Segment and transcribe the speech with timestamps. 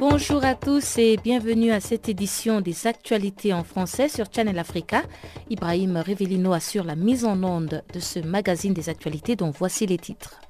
[0.00, 5.02] Bonjour à tous et bienvenue à cette édition des actualités en français sur Channel Africa.
[5.50, 9.98] Ibrahim Revelino assure la mise en onde de ce magazine des actualités dont voici les
[9.98, 10.40] titres.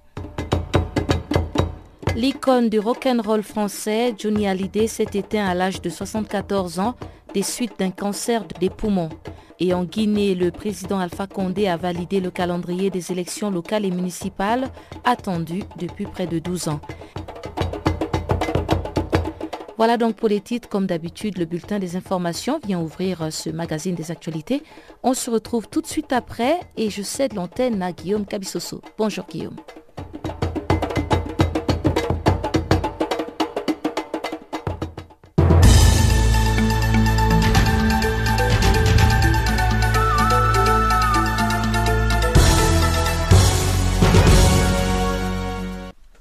[2.15, 6.95] L'icône du rock'n'roll français, Johnny Hallyday, s'est éteint à l'âge de 74 ans
[7.33, 9.09] des suites d'un cancer des poumons.
[9.61, 13.91] Et en Guinée, le président Alpha Condé a validé le calendrier des élections locales et
[13.91, 14.69] municipales
[15.05, 16.81] attendues depuis près de 12 ans.
[19.79, 20.69] Voilà donc pour les titres.
[20.69, 24.63] Comme d'habitude, le bulletin des informations vient ouvrir ce magazine des actualités.
[25.05, 28.83] On se retrouve tout de suite après et je cède l'antenne à Guillaume Cabissoso.
[28.99, 29.57] Bonjour Guillaume.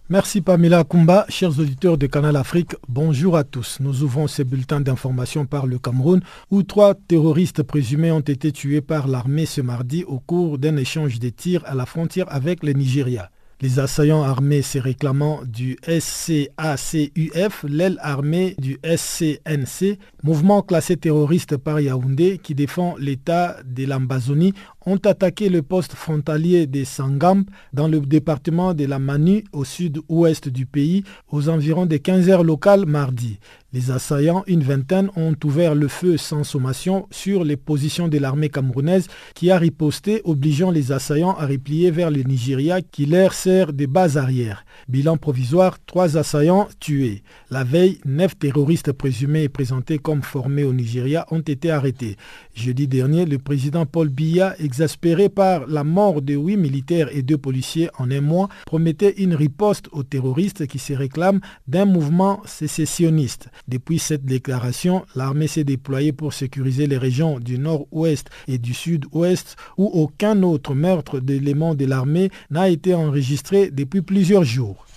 [0.09, 3.80] Merci Pamela Kumba, chers auditeurs de Canal Afrique, bonjour à tous.
[3.81, 8.80] Nous ouvrons ces bulletins d'information par le Cameroun où trois terroristes présumés ont été tués
[8.80, 12.72] par l'armée ce mardi au cours d'un échange de tirs à la frontière avec le
[12.72, 13.30] Nigeria.
[13.59, 21.80] Les assaillants armés se réclamant du SCACUF, l'aile armée du SCNC, mouvement classé terroriste par
[21.80, 24.53] Yaoundé qui défend l'État de l'Ambazonie,
[24.88, 27.43] ont attaqué le poste frontalier de Sangam
[27.73, 32.45] dans le département de la Manu au sud-ouest du pays aux environs des 15 heures
[32.45, 33.38] locales mardi.
[33.73, 38.47] Les assaillants, une vingtaine, ont ouvert le feu sans sommation sur les positions de l'armée
[38.47, 43.73] camerounaise qui a riposté, obligeant les assaillants à replier vers le Nigeria qui leur sert
[43.73, 44.63] de base arrière.
[44.88, 47.23] Bilan provisoire, trois assaillants tués.
[47.51, 52.16] La veille, neuf terroristes présumés et présentés comme formés au Nigeria ont été arrêtés.
[52.57, 57.38] Jeudi dernier, le président Paul Biya, exaspéré par la mort de huit militaires et deux
[57.38, 63.50] policiers en un mois, promettait une riposte aux terroristes qui se réclament d'un mouvement sécessionniste.
[63.68, 69.56] Depuis cette déclaration, l'armée s'est déployée pour sécuriser les régions du nord-ouest et du sud-ouest
[69.78, 74.88] où aucun autre meurtre d'éléments de l'armée n'a été enregistré depuis plusieurs jours.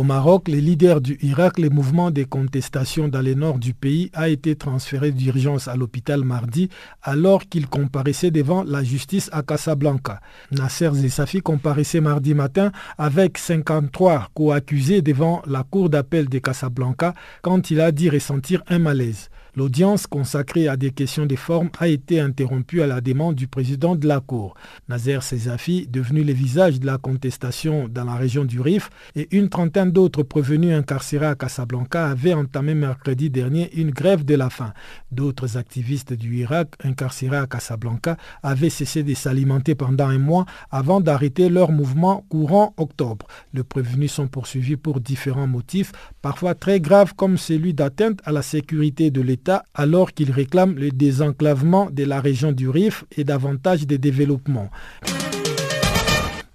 [0.00, 4.10] Au Maroc, les leaders du Irak, les mouvements de contestation dans le nord du pays
[4.14, 6.70] a été transféré d'urgence à l'hôpital mardi
[7.02, 10.22] alors qu'il comparaissait devant la justice à Casablanca.
[10.52, 17.12] Nasser Zessafi comparaissait mardi matin avec 53 co-accusés devant la cour d'appel de Casablanca
[17.42, 19.28] quand il a dit ressentir un malaise.
[19.56, 23.96] L'audience consacrée à des questions de forme a été interrompue à la demande du président
[23.96, 24.54] de la Cour.
[24.88, 29.48] Nazer Sezafi, devenu le visage de la contestation dans la région du Rif, et une
[29.48, 34.72] trentaine d'autres prévenus incarcérés à Casablanca avaient entamé mercredi dernier une grève de la faim.
[35.10, 41.00] D'autres activistes du Irak incarcérés à Casablanca avaient cessé de s'alimenter pendant un mois avant
[41.00, 43.26] d'arrêter leur mouvement courant octobre.
[43.52, 45.90] Les prévenus sont poursuivis pour différents motifs,
[46.22, 49.39] parfois très graves comme celui d'atteinte à la sécurité de l'État
[49.74, 54.70] alors qu'il réclame le désenclavement de la région du Rif et davantage de développement.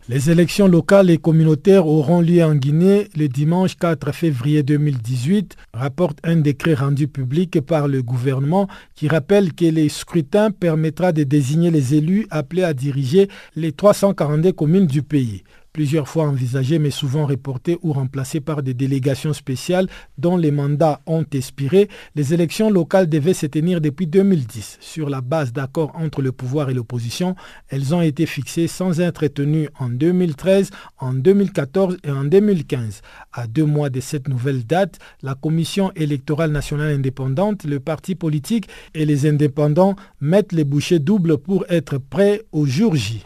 [0.08, 6.20] Les élections locales et communautaires auront lieu en Guinée le dimanche 4 février 2018, rapporte
[6.24, 11.72] un décret rendu public par le gouvernement qui rappelle que les scrutins permettra de désigner
[11.72, 15.44] les élus appelés à diriger les 342 communes du pays
[15.76, 21.02] plusieurs fois envisagé mais souvent reporté ou remplacé par des délégations spéciales dont les mandats
[21.06, 24.78] ont expiré, les élections locales devaient se tenir depuis 2010.
[24.80, 27.36] Sur la base d'accords entre le pouvoir et l'opposition,
[27.68, 33.02] elles ont été fixées sans être tenues en 2013, en 2014 et en 2015.
[33.34, 38.70] À deux mois de cette nouvelle date, la Commission électorale nationale indépendante, le parti politique
[38.94, 43.26] et les indépendants mettent les bouchées doubles pour être prêts au jour J.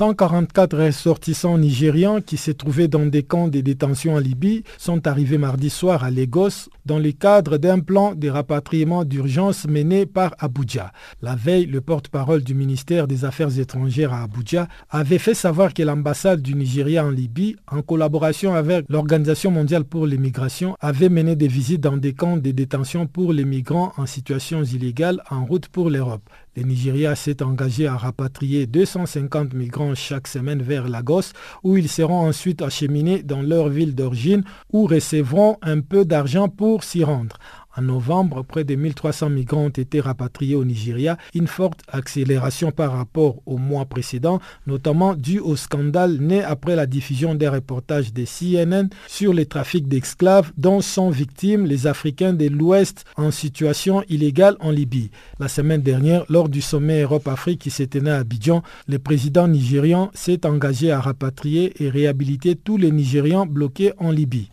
[0.00, 5.36] 144 ressortissants nigérians qui se trouvaient dans des camps de détention en Libye sont arrivés
[5.36, 10.90] mardi soir à Lagos dans le cadre d'un plan de rapatriement d'urgence mené par Abuja.
[11.20, 15.82] La veille, le porte-parole du ministère des Affaires étrangères à Abuja avait fait savoir que
[15.82, 21.48] l'ambassade du Nigeria en Libye, en collaboration avec l'Organisation mondiale pour l'immigration, avait mené des
[21.48, 25.90] visites dans des camps de détention pour les migrants en situation illégale en route pour
[25.90, 26.22] l'Europe.
[26.56, 31.32] Le Nigeria s'est engagé à rapatrier 250 migrants chaque semaine vers Lagos,
[31.62, 34.42] où ils seront ensuite acheminés dans leur ville d'origine,
[34.72, 37.36] où recevront un peu d'argent pour s'y rendre.
[37.76, 42.92] En novembre, près de 1300 migrants ont été rapatriés au Nigeria, une forte accélération par
[42.92, 48.24] rapport au mois précédent, notamment dû au scandale né après la diffusion des reportages des
[48.24, 54.56] CNN sur les trafics d'esclaves dont sont victimes les Africains de l'Ouest en situation illégale
[54.60, 55.10] en Libye.
[55.38, 60.10] La semaine dernière, lors du sommet Europe-Afrique qui s'est tenu à Abidjan, le président nigérian
[60.12, 64.50] s'est engagé à rapatrier et réhabiliter tous les Nigérians bloqués en Libye.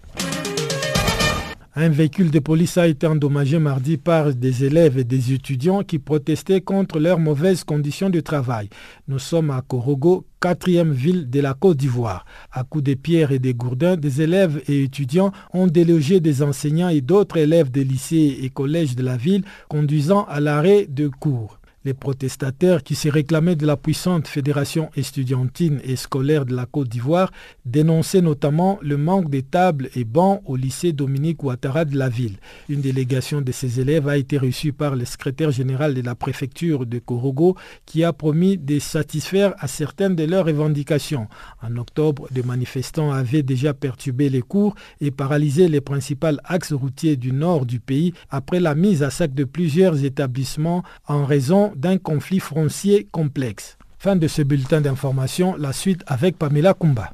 [1.80, 6.00] Un véhicule de police a été endommagé mardi par des élèves et des étudiants qui
[6.00, 8.68] protestaient contre leurs mauvaises conditions de travail.
[9.08, 12.26] Nous sommes à Korogo, quatrième ville de la Côte d'Ivoire.
[12.52, 16.90] À coups de pierres et de gourdins, des élèves et étudiants ont délogé des enseignants
[16.90, 21.57] et d'autres élèves des lycées et collèges de la ville, conduisant à l'arrêt de cours.
[21.86, 26.90] Les protestataires qui se réclamaient de la puissante fédération estudiantine et scolaire de la Côte
[26.90, 27.32] d'Ivoire
[27.66, 32.38] dénonçaient notamment le manque de tables et bancs au lycée Dominique Ouattara de la ville.
[32.68, 36.86] Une délégation de ces élèves a été reçue par le secrétaire général de la préfecture
[36.86, 41.28] de Korogo qui a promis de satisfaire à certaines de leurs revendications.
[41.62, 47.16] En octobre, des manifestants avaient déjà perturbé les cours et paralysé les principaux axes routiers
[47.16, 51.98] du nord du pays après la mise à sac de plusieurs établissements en raison d'un
[51.98, 53.78] conflit foncier complexe.
[54.00, 57.14] Fin de ce bulletin d'information, la suite avec Pamela Kumba.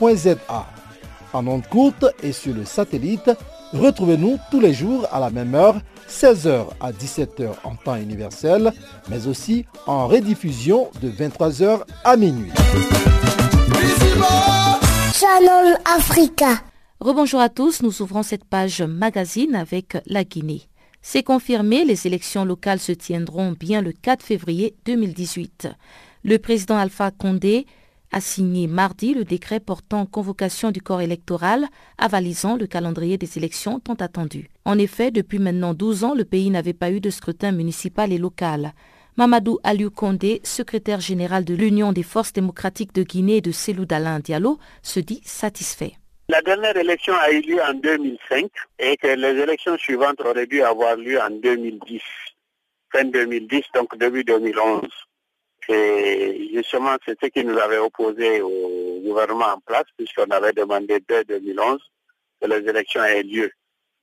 [0.00, 3.30] En ondes courtes et sur le satellite,
[3.72, 8.72] retrouvez-nous tous les jours à la même heure, 16h à 17h en temps universel,
[9.08, 12.52] mais aussi en rediffusion de 23h à minuit.
[15.14, 16.62] Channel Africa.
[17.00, 20.62] Rebonjour à tous, nous ouvrons cette page magazine avec la Guinée.
[21.02, 25.68] C'est confirmé, les élections locales se tiendront bien le 4 février 2018.
[26.24, 27.66] Le président Alpha Condé
[28.12, 31.66] a signé mardi le décret portant convocation du corps électoral,
[31.98, 34.48] avalisant le calendrier des élections tant attendu.
[34.64, 38.18] En effet, depuis maintenant 12 ans, le pays n'avait pas eu de scrutin municipal et
[38.18, 38.72] local.
[39.16, 43.84] Mamadou Aliou Condé, secrétaire général de l'Union des forces démocratiques de Guinée et de Cellou
[43.84, 45.94] Dalain Diallo, se dit satisfait.
[46.28, 50.62] La dernière élection a eu lieu en 2005 et que les élections suivantes auraient dû
[50.62, 52.02] avoir lieu en 2010,
[52.92, 54.82] fin 2010, donc début 2011.
[55.68, 60.98] Et justement, c'est ce qui nous avait opposé au gouvernement en place, puisqu'on avait demandé
[61.06, 61.78] dès 2011
[62.40, 63.50] que les élections aient lieu.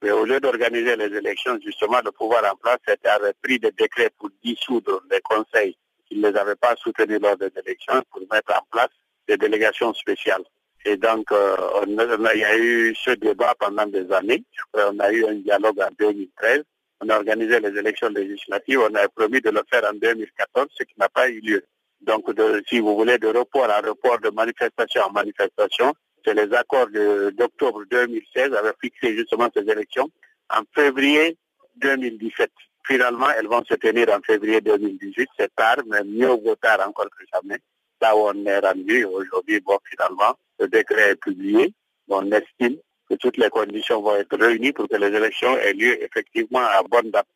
[0.04, 4.12] Mais au lieu d'organiser les élections, justement, le pouvoir en place avait pris des décrets
[4.20, 5.76] pour dissoudre les conseils
[6.08, 8.90] qui ne les avaient pas soutenus lors des élections pour mettre en place
[9.28, 10.44] des délégations spéciales.
[10.86, 11.58] Et donc, euh,
[11.88, 14.44] on a, il y a eu ce débat pendant des années.
[14.76, 16.64] On a eu un dialogue en 2013.
[17.02, 18.80] On a organisé les élections législatives.
[18.80, 21.64] On a promis de le faire en 2014, ce qui n'a pas eu lieu.
[22.02, 26.54] Donc, de, si vous voulez, de report à report, de manifestation en manifestation, c'est les
[26.54, 26.88] accords
[27.34, 30.10] d'octobre 2016 avaient fixé justement ces élections
[30.50, 31.38] en février
[31.78, 32.52] 2017.
[32.88, 35.30] Finalement, elles vont se tenir en février 2018.
[35.38, 37.60] C'est tard, mais mieux vaut tard encore que jamais.
[38.02, 41.74] Là où on est rendu aujourd'hui, bon, finalement, le décret est publié.
[42.08, 42.78] On estime
[43.10, 46.82] que toutes les conditions vont être réunies pour que les élections aient lieu effectivement à
[46.90, 47.28] bonne date.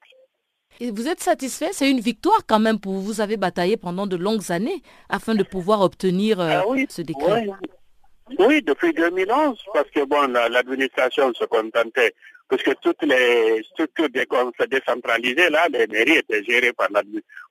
[0.80, 1.70] Et vous êtes satisfait?
[1.74, 3.02] C'est une victoire quand même pour vous.
[3.02, 7.02] Vous avez bataillé pendant de longues années afin de pouvoir obtenir euh, Ah oui, ce
[7.02, 7.46] décret.
[7.48, 8.36] oui.
[8.38, 12.14] Oui, depuis 2011, parce que bon, la- l'administration se contentait,
[12.48, 14.28] parce que toutes les structures dé-
[14.70, 16.90] décentralisées, là, les mairies étaient gérées par,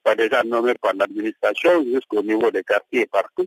[0.04, 3.46] par des gens nommés par l'administration jusqu'au niveau des quartiers et partout.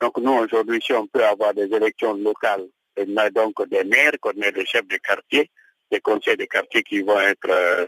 [0.00, 4.12] Donc nous, aujourd'hui, si on peut avoir des élections locales, on a donc des maires,
[4.20, 5.50] qu'on ait des chefs de quartier,
[5.90, 7.86] des conseils de quartier qui vont être euh,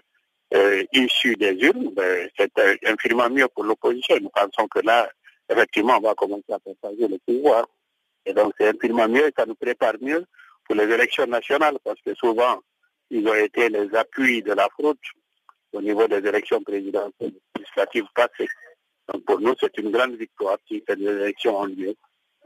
[0.54, 2.52] euh, issus des urnes, ben, c'est
[2.86, 4.16] infiniment mieux pour l'opposition.
[4.20, 5.08] Nous pensons que là,
[5.48, 7.66] effectivement, on va commencer à partager le pouvoir.
[8.26, 10.24] Et donc, c'est infiniment mieux et ça nous prépare mieux
[10.64, 12.60] pour les élections nationales parce que souvent,
[13.10, 14.96] ils ont été les appuis de la fraude
[15.72, 18.48] au niveau des élections présidentielles législatives passées.
[19.12, 21.94] Donc pour nous, c'est une grande victoire si ces élections ont lieu.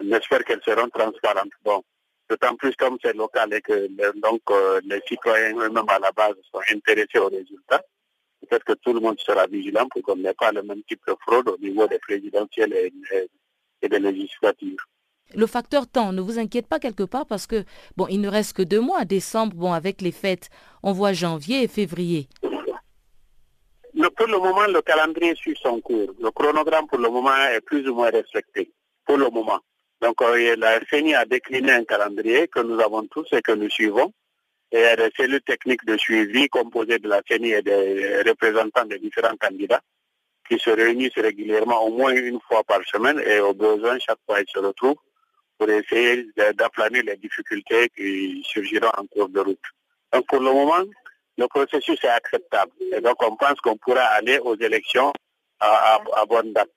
[0.00, 1.52] On espère qu'elles seront transparentes.
[1.62, 1.82] Bon,
[2.28, 3.88] d'autant plus comme c'est local et que
[4.20, 7.82] donc euh, les citoyens eux-mêmes à la base sont intéressés aux résultats.
[8.40, 11.14] Peut-être que tout le monde sera vigilant pour qu'on n'ait pas le même type de
[11.26, 12.92] fraude au niveau des présidentielles et,
[13.82, 14.78] et des législatives.
[15.34, 17.64] Le facteur temps ne vous inquiète pas quelque part parce que,
[17.96, 20.50] bon, il ne reste que deux mois, décembre, bon, avec les fêtes,
[20.82, 22.28] on voit janvier et février.
[23.94, 26.12] Le, pour le moment, le calendrier suit son cours.
[26.20, 28.70] Le chronogramme, pour le moment, est plus ou moins respecté.
[29.04, 29.58] Pour le moment.
[30.00, 33.70] Donc, euh, la CENI a décliné un calendrier que nous avons tous et que nous
[33.70, 34.12] suivons.
[34.72, 39.36] Et il y a de suivi composées de la CENI et des représentants des différents
[39.38, 39.80] candidats
[40.48, 44.40] qui se réunissent régulièrement au moins une fois par semaine et au besoin, chaque fois,
[44.40, 44.96] ils se retrouvent
[45.58, 49.58] pour essayer d'aplanir les difficultés qui surgiront en cours de route.
[50.12, 50.84] Donc pour le moment,
[51.38, 52.72] le processus est acceptable.
[52.92, 55.12] Et donc on pense qu'on pourra aller aux élections
[55.60, 55.98] à,
[56.28, 56.68] bonne date.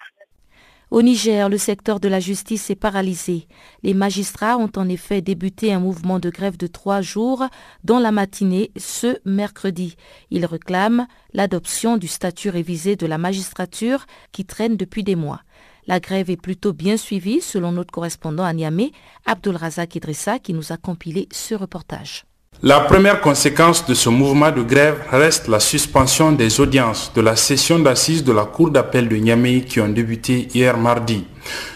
[0.92, 3.48] Au Niger, le secteur de la justice est paralysé.
[3.84, 7.46] Les magistrats ont en effet débuté un mouvement de grève de trois jours
[7.84, 9.98] dans la matinée ce mercredi.
[10.32, 15.42] Ils réclament l'adoption du statut révisé de la magistrature qui traîne depuis des mois.
[15.86, 18.92] La grève est plutôt bien suivie selon notre correspondant à Niamey,
[19.28, 22.26] Abdul Razak Idrissa, qui nous a compilé ce reportage.
[22.62, 27.38] La première conséquence de ce mouvement de grève reste la suspension des audiences de la
[27.38, 31.24] session d'assises de la Cour d'appel de Niamey qui ont débuté hier mardi.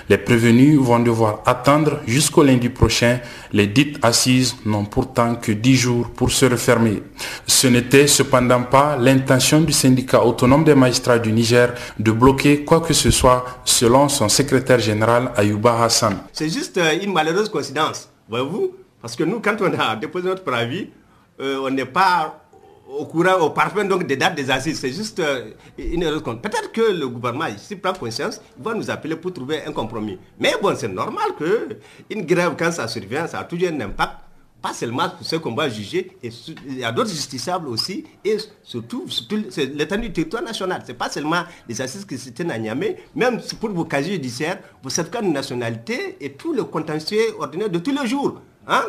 [0.10, 3.22] Les prévenus vont devoir attendre jusqu'au lundi prochain.
[3.54, 7.02] Les dites assises n'ont pourtant que 10 jours pour se refermer.
[7.48, 12.82] Ce n'était cependant pas l'intention du syndicat autonome des magistrats du Niger de bloquer quoi
[12.82, 16.18] que ce soit selon son secrétaire général Ayouba Hassan.
[16.34, 20.46] C'est juste euh, une malheureuse coïncidence, voyez-vous parce que nous, quand on a déposé notre
[20.46, 20.88] préavis,
[21.42, 22.42] euh, on n'est pas
[22.88, 24.80] au courant, au parfum donc des dates des assises.
[24.80, 26.24] C'est juste euh, une erreur.
[26.24, 30.18] Peut-être que le gouvernement, s'il prend conscience, va nous appeler pour trouver un compromis.
[30.40, 34.14] Mais bon, c'est normal qu'une grève, quand ça survient, ça a toujours un impact.
[34.62, 36.30] Pas seulement pour ceux qu'on va juger, et
[36.70, 39.06] il y a d'autres justiciables aussi, et surtout,
[39.74, 40.82] l'étendue du territoire national.
[40.88, 44.14] Ce n'est pas seulement les assises qui se tiennent à Niamey, même pour vos casiers
[44.14, 48.40] judiciaires, vos certificats de nationalité et tout le contentieux ordinaire de tous les jours.
[48.68, 48.86] Hein?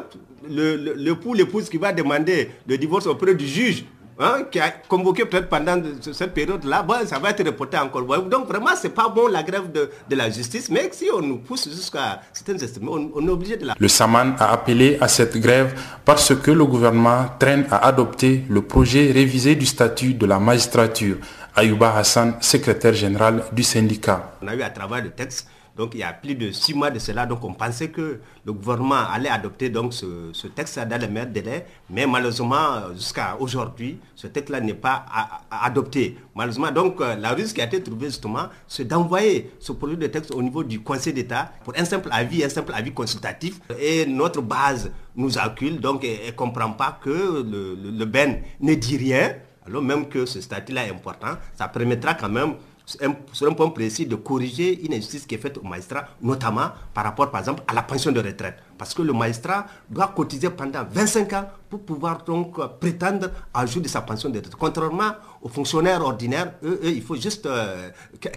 [0.49, 3.85] le, le, l'épouse qui va demander le divorce auprès du juge,
[4.19, 8.02] hein, qui a convoqué peut-être pendant cette période-là, bon, ça va être reporté encore.
[8.28, 11.69] Donc vraiment, c'est pas bon la grève de, la justice, mais si on nous pousse
[11.69, 13.75] jusqu'à certaines estimations, on, on, est obligé de la...
[13.78, 18.62] Le Saman a appelé à cette grève parce que le gouvernement traîne à adopter le
[18.62, 21.16] projet révisé du statut de la magistrature.
[21.57, 24.33] Ayouba Hassan, secrétaire général du syndicat.
[24.43, 26.90] On a eu à travers le texte donc il y a plus de six mois
[26.90, 31.09] de cela, donc on pensait que le gouvernement allait adopter donc ce, texte dans les
[31.09, 35.04] meilleurs délais, mais malheureusement jusqu'à aujourd'hui, ce texte-là n'est pas
[35.50, 36.16] adopté.
[36.35, 40.07] Malheureusement, donc euh, la ruse qui a été trouvée justement, c'est d'envoyer ce projet de
[40.07, 43.61] texte au niveau du Conseil d'État pour un simple avis, un simple avis consultatif.
[43.81, 47.11] Et notre base nous accule, donc elle ne comprend pas que
[47.43, 49.33] le, BEN ne dit rien,
[49.66, 52.54] alors même que ce statut-là est important, ça permettra quand même
[52.87, 57.05] sur un point précis, de corriger une injustice qui est faite au magistrat, notamment par
[57.05, 58.57] rapport, par exemple, à la pension de retraite.
[58.76, 63.83] Parce que le magistrat doit cotiser pendant 25 ans pour pouvoir donc prétendre à jour
[63.83, 64.54] de sa pension de retraite.
[64.57, 65.12] Contrairement
[65.43, 67.49] aux fonctionnaires ordinaires, eux, il faut juste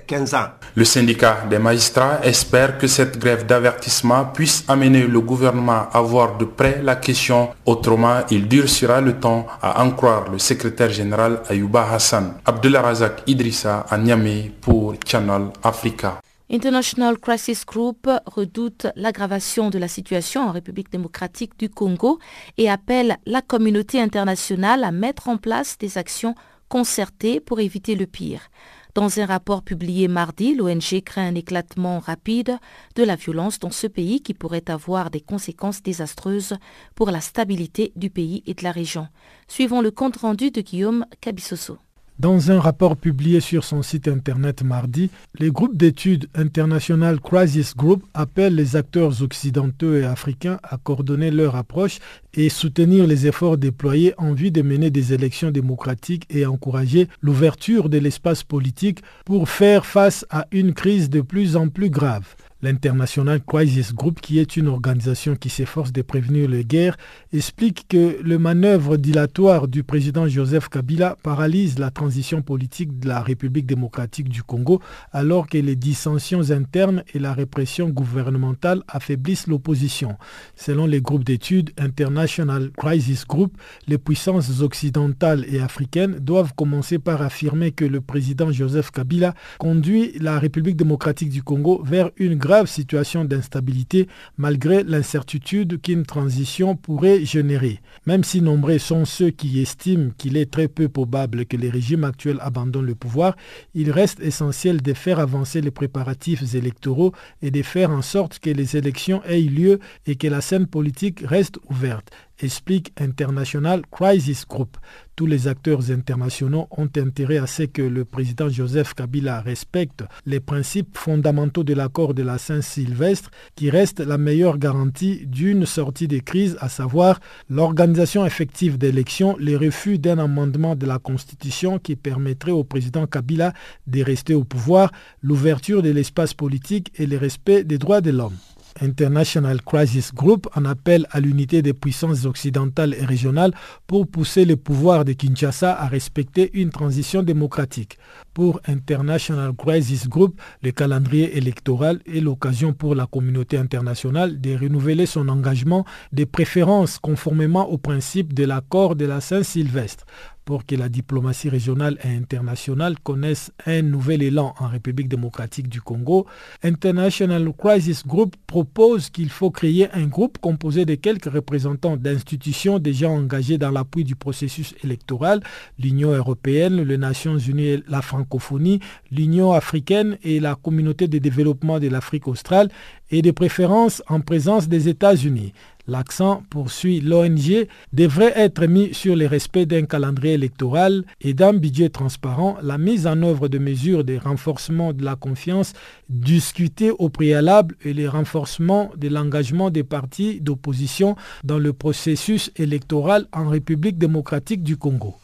[0.08, 0.48] 15 euh, ans.
[0.76, 6.38] Le syndicat des magistrats espère que cette grève d'avertissement puisse amener le gouvernement à voir
[6.38, 7.50] de près la question.
[7.66, 12.34] Autrement, il durcira le temps à en croire le secrétaire général Ayouba Hassan.
[12.46, 16.20] Abdullah Razak Idrissa à Niamey pour Channel Africa.
[16.50, 22.20] International Crisis Group redoute l'aggravation de la situation en République démocratique du Congo
[22.58, 26.36] et appelle la communauté internationale à mettre en place des actions
[26.70, 28.50] concertées pour éviter le pire.
[28.96, 32.58] Dans un rapport publié mardi, l'ONG craint un éclatement rapide
[32.96, 36.56] de la violence dans ce pays qui pourrait avoir des conséquences désastreuses
[36.96, 39.10] pour la stabilité du pays et de la région.
[39.50, 41.78] Suivons le compte rendu de Guillaume Cabissoso.
[42.20, 48.04] Dans un rapport publié sur son site internet mardi, les groupes d'études International Crisis Group
[48.16, 52.00] appellent les acteurs occidentaux et africains à coordonner leur approche
[52.34, 57.88] et soutenir les efforts déployés en vue de mener des élections démocratiques et encourager l'ouverture
[57.88, 62.36] de l'espace politique pour faire face à une crise de plus en plus grave.
[62.64, 66.98] L'International Crisis Group, qui est une organisation qui s'efforce de prévenir les guerres,
[67.32, 73.22] explique que le manœuvre dilatoire du président Joseph Kabila paralyse la transition politique de la
[73.22, 80.18] République démocratique du Congo alors que les dissensions internes et la répression gouvernementale affaiblissent l'opposition.
[80.56, 83.56] Selon les groupes d'études International Crisis Group,
[83.88, 90.14] les puissances occidentales et africaines doivent commencer par affirmer que le président Joseph Kabila conduit
[90.20, 97.26] la République démocratique du Congo vers une grave situation d'instabilité malgré l'incertitude qu'une transition pourrait
[97.26, 97.82] générer.
[98.06, 102.04] Même si nombreux sont ceux qui estiment qu'il est très peu probable que les régimes
[102.04, 103.36] actuels abandonnent le pouvoir,
[103.74, 108.50] il reste essentiel de faire avancer les préparatifs électoraux et de faire en sorte que
[108.50, 114.78] les élections aient lieu et que la scène politique reste ouverte explique International Crisis Group.
[115.18, 120.40] Tous les acteurs internationaux ont intérêt à ce que le président Joseph Kabila respecte les
[120.40, 126.20] principes fondamentaux de l'accord de la Saint-Sylvestre qui reste la meilleure garantie d'une sortie de
[126.20, 127.20] crise, à savoir
[127.50, 133.54] l'organisation effective d'élections, les refus d'un amendement de la Constitution qui permettrait au président Kabila
[133.88, 134.92] de rester au pouvoir,
[135.24, 138.38] l'ouverture de l'espace politique et le respect des droits de l'homme.
[138.82, 143.54] International Crisis Group en appelle à l'unité des puissances occidentales et régionales
[143.88, 147.98] pour pousser le pouvoir de Kinshasa à respecter une transition démocratique.
[148.34, 155.06] Pour International Crisis Group, le calendrier électoral est l'occasion pour la communauté internationale de renouveler
[155.06, 160.06] son engagement des préférences conformément aux principes de l'accord de la Saint-Sylvestre
[160.48, 165.82] pour que la diplomatie régionale et internationale connaisse un nouvel élan en République démocratique du
[165.82, 166.26] Congo,
[166.64, 173.10] International Crisis Group propose qu'il faut créer un groupe composé de quelques représentants d'institutions déjà
[173.10, 175.44] engagées dans l'appui du processus électoral,
[175.78, 178.80] l'Union européenne, les Nations unies et la francophonie,
[179.12, 182.70] l'Union africaine et la communauté de développement de l'Afrique australe,
[183.12, 185.54] et de préférence en présence des États-Unis.
[185.88, 191.90] L'accent, poursuit l'ONG, devrait être mis sur le respect d'un calendrier électoral et d'un budget
[191.90, 195.74] transparent, la mise en œuvre de mesures de renforcement de la confiance
[196.10, 203.26] discutées au préalable et le renforcement de l'engagement des partis d'opposition dans le processus électoral
[203.32, 205.16] en République démocratique du Congo.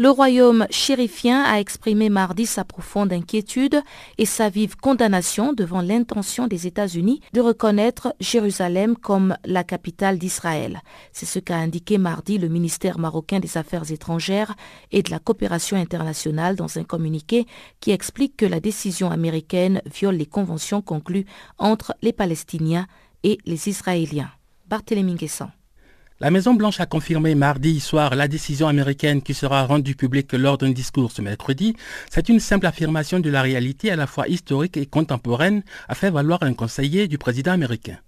[0.00, 3.82] Le royaume chérifien a exprimé mardi sa profonde inquiétude
[4.16, 10.82] et sa vive condamnation devant l'intention des États-Unis de reconnaître Jérusalem comme la capitale d'Israël.
[11.12, 14.54] C'est ce qu'a indiqué mardi le ministère marocain des Affaires étrangères
[14.92, 17.48] et de la coopération internationale dans un communiqué
[17.80, 21.26] qui explique que la décision américaine viole les conventions conclues
[21.58, 22.86] entre les Palestiniens
[23.24, 24.30] et les Israéliens.
[24.68, 25.50] Barthélémy Guessant.
[26.20, 30.70] La Maison-Blanche a confirmé mardi soir la décision américaine qui sera rendue publique lors d'un
[30.70, 31.76] discours ce mercredi.
[32.10, 36.10] C'est une simple affirmation de la réalité à la fois historique et contemporaine, a fait
[36.10, 37.98] valoir un conseiller du président américain.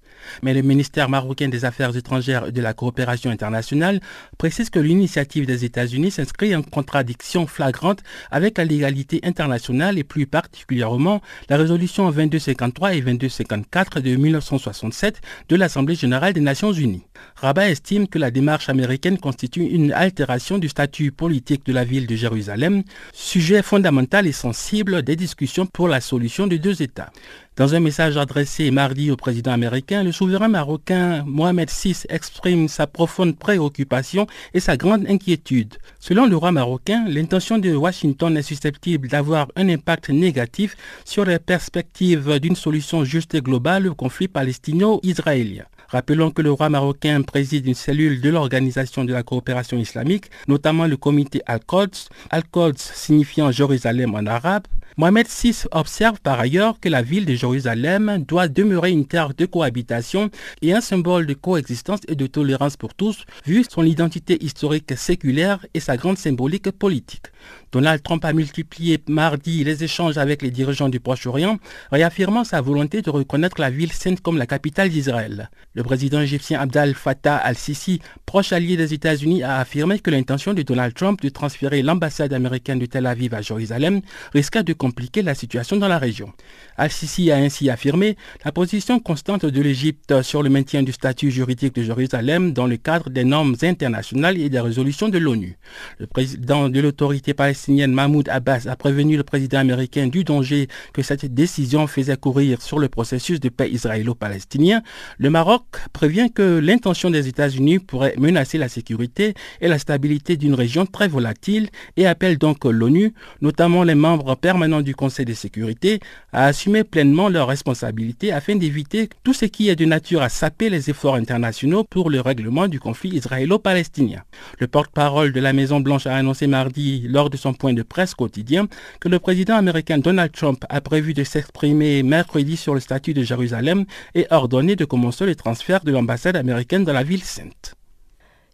[0.42, 4.00] Mais le ministère marocain des Affaires étrangères et de la coopération internationale
[4.38, 10.26] précise que l'initiative des États-Unis s'inscrit en contradiction flagrante avec la légalité internationale et plus
[10.26, 17.04] particulièrement la résolution 2253 et 2254 de 1967 de l'Assemblée générale des Nations unies.
[17.36, 22.06] Rabat estime que la démarche américaine constitue une altération du statut politique de la ville
[22.06, 27.10] de Jérusalem, sujet fondamental et sensible des discussions pour la solution de deux États.
[27.56, 32.86] Dans un message adressé mardi au président américain, le souverain marocain Mohamed VI exprime sa
[32.86, 35.76] profonde préoccupation et sa grande inquiétude.
[35.98, 41.38] Selon le roi marocain, l'intention de Washington est susceptible d'avoir un impact négatif sur les
[41.38, 45.64] perspectives d'une solution juste et globale au conflit palestino-israélien.
[45.90, 50.86] Rappelons que le roi marocain préside une cellule de l'Organisation de la coopération islamique, notamment
[50.86, 57.02] le comité Al-Quds, Al-Quds signifiant Jérusalem en arabe, Mohamed VI observe par ailleurs que la
[57.02, 60.30] ville de Jérusalem doit demeurer une terre de cohabitation
[60.62, 65.64] et un symbole de coexistence et de tolérance pour tous, vu son identité historique séculaire
[65.74, 67.26] et sa grande symbolique politique.
[67.72, 71.58] Donald Trump a multiplié mardi les échanges avec les dirigeants du Proche-Orient,
[71.92, 75.50] réaffirmant sa volonté de reconnaître la ville sainte comme la capitale d'Israël.
[75.74, 80.62] Le président égyptien Abdel Fattah al-Sisi, proche allié des États-Unis, a affirmé que l'intention de
[80.62, 84.00] Donald Trump de transférer l'ambassade américaine de Tel Aviv à Jérusalem
[84.32, 86.32] risqua de compliquer la situation dans la région.
[86.78, 88.16] Al-Sisi a ainsi affirmé
[88.46, 92.78] la position constante de l'Égypte sur le maintien du statut juridique de Jérusalem dans le
[92.78, 95.58] cadre des normes internationales et des résolutions de l'ONU.
[95.98, 101.02] Le président de l'autorité palestinienne Mahmoud Abbas a prévenu le président américain du danger que
[101.02, 104.82] cette décision faisait courir sur le processus de paix israélo-palestinien,
[105.18, 110.54] le Maroc prévient que l'intention des États-Unis pourrait menacer la sécurité et la stabilité d'une
[110.54, 113.12] région très volatile et appelle donc l'ONU,
[113.42, 115.98] notamment les membres permanents du Conseil de sécurité,
[116.32, 120.70] à assumer pleinement leurs responsabilités afin d'éviter tout ce qui est de nature à saper
[120.70, 124.22] les efforts internationaux pour le règlement du conflit israélo-palestinien.
[124.60, 128.68] Le porte-parole de la Maison-Blanche a annoncé mardi, lors de son point de presse quotidien,
[129.00, 133.22] que le président américain Donald Trump a prévu de s'exprimer mercredi sur le statut de
[133.22, 137.79] Jérusalem et ordonné de commencer le transfert de l'ambassade américaine dans la ville sainte.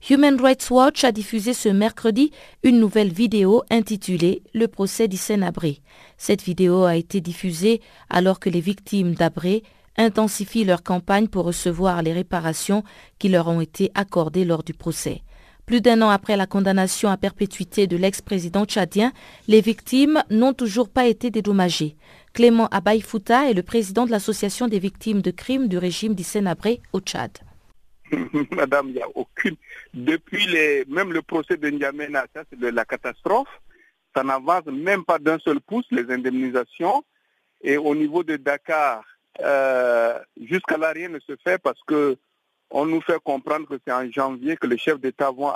[0.09, 2.31] Human Rights Watch a diffusé ce mercredi
[2.63, 5.81] une nouvelle vidéo intitulée Le procès d'Hissène Abré.
[6.17, 9.65] Cette vidéo a été diffusée alors que les victimes d'Abré
[9.97, 12.85] intensifient leur campagne pour recevoir les réparations
[13.19, 15.23] qui leur ont été accordées lors du procès.
[15.65, 19.13] Plus d'un an après la condamnation à perpétuité de l'ex-président tchadien,
[19.49, 21.97] les victimes n'ont toujours pas été dédommagées.
[22.33, 27.01] Clément Abaïfouta est le président de l'association des victimes de crimes du régime d'Issène-Abré au
[27.01, 27.33] Tchad.
[28.53, 29.57] Madame, il n'y a aucune.
[29.95, 33.49] Depuis les, même le procès de N'Djamena, ça c'est de la catastrophe.
[34.15, 37.05] Ça n'avance même pas d'un seul pouce, les indemnisations.
[37.63, 39.05] Et au niveau de Dakar,
[39.41, 42.17] euh, jusqu'à là, rien ne se fait parce que
[42.71, 45.53] on nous fait comprendre que c'est en janvier que les chefs d'État vont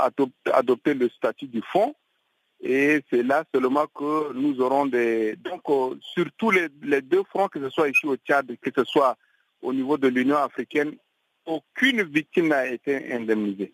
[0.52, 1.94] adopter le statut du fonds.
[2.60, 5.34] Et c'est là seulement que nous aurons des...
[5.36, 6.68] Donc, euh, sur tous les,
[7.00, 9.16] deux fronts, que ce soit ici au Tchad, que ce soit
[9.62, 10.94] au niveau de l'Union africaine,
[11.50, 13.72] aucune victime n'a été indemnisée.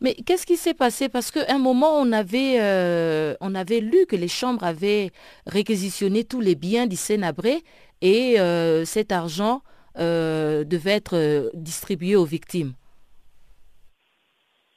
[0.00, 1.08] Mais qu'est-ce qui s'est passé?
[1.08, 5.10] Parce qu'à un moment, on avait, euh, on avait lu que les chambres avaient
[5.46, 7.62] réquisitionné tous les biens d'Issé-Nabré
[8.00, 9.62] et euh, cet argent
[9.98, 12.74] euh, devait être distribué aux victimes.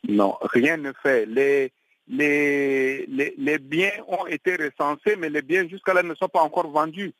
[0.08, 1.28] Non, rien ne fait.
[1.28, 1.72] Les,
[2.08, 3.06] les,
[3.38, 7.14] les, biens ont été recensés, mais les biens jusqu'à là ne sont pas encore vendus.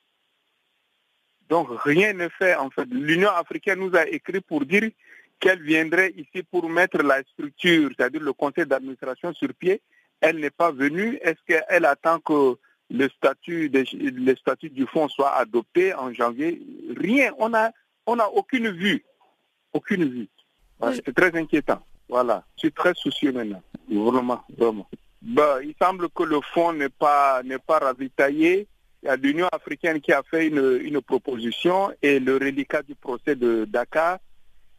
[1.52, 2.88] Donc rien ne fait en fait.
[2.90, 4.90] L'Union africaine nous a écrit pour dire
[5.38, 9.82] qu'elle viendrait ici pour mettre la structure, c'est-à-dire le conseil d'administration sur pied.
[10.22, 11.20] Elle n'est pas venue.
[11.22, 12.58] Est-ce qu'elle attend que
[12.90, 16.62] le statut, le statut du fonds soit adopté en janvier?
[16.96, 17.34] Rien.
[17.38, 17.74] On n'a
[18.06, 19.04] on a aucune vue.
[19.74, 20.30] Aucune vue.
[20.94, 21.86] C'est très inquiétant.
[22.08, 22.46] Voilà.
[22.56, 23.62] Je suis très soucieux maintenant.
[23.90, 24.88] Vraiment, vraiment.
[25.22, 28.68] Bah, il semble que le fonds n'est pas, n'est pas ravitaillé.
[29.04, 33.36] Il y a l'Union africaine qui a fait une, proposition et le reliquat du procès
[33.36, 34.20] de Dakar,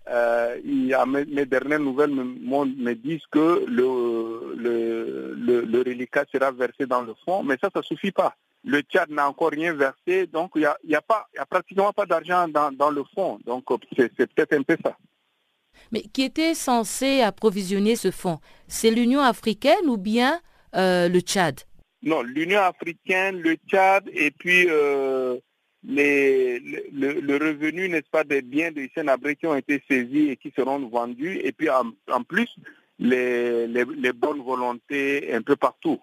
[0.08, 7.42] euh, mes, dernières nouvelles me, disent que le, le, reliquat sera versé dans le fonds,
[7.42, 8.34] mais ça, ça ne suffit pas.
[8.64, 11.02] Le Tchad n'a encore rien versé, donc il n'y a,
[11.38, 13.40] a, pratiquement pas d'argent dans, le fonds.
[13.44, 13.64] Donc
[13.96, 14.96] c'est peut-être un peu ça.
[15.90, 20.40] Mais qui était censé approvisionner ce fonds C'est l'Union africaine ou bien
[20.76, 21.60] euh, le Tchad?
[22.02, 25.38] Non, l'Union africaine, le Tchad et puis euh,
[25.84, 30.80] le, revenu, n'est-ce pas, des biens de Sénabré qui ont été saisis et qui seront
[30.88, 31.40] vendus.
[31.44, 32.48] Et puis en, plus,
[32.98, 36.00] les, bonnes volontés un peu partout.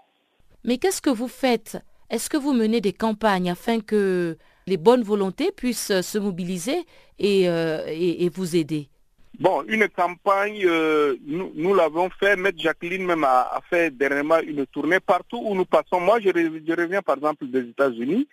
[0.63, 1.77] Mais qu'est-ce que vous faites?
[2.09, 6.85] Est-ce que vous menez des campagnes afin que les bonnes volontés puissent se mobiliser
[7.19, 8.89] et, euh, et vous aider?
[9.39, 12.35] Bon, une campagne, euh, nous, l'avons fait.
[12.35, 16.01] Maître Jacqueline même a, fait dernièrement une tournée partout où nous passons.
[16.01, 16.29] Moi, je,
[16.75, 18.27] reviens par exemple des États-Unis.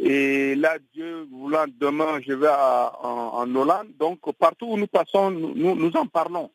[0.00, 3.90] Et là, Dieu voulant, demain, je vais en, Hollande.
[4.00, 6.50] Donc, partout où nous passons, nous, nous en parlons.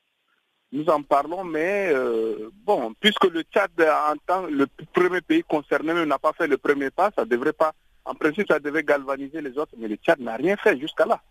[0.73, 5.93] Nous en parlons, mais euh, bon, puisque le Tchad, en tant le premier pays concerné,
[6.05, 7.71] n'a pas fait le premier pas, ça devrait pas,
[8.03, 11.21] en principe, ça devait galvaniser les autres, mais le Tchad n'a rien fait jusqu'à là.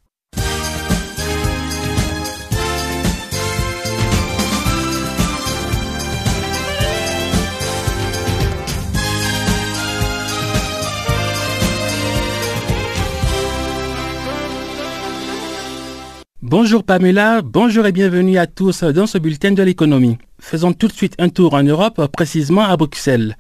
[16.43, 20.19] Bonjour Pamela, bonjour et bienvenue à tous dans ce bulletin de l'économie.
[20.39, 23.35] Faisons tout de suite un tour en Europe, précisément à Bruxelles.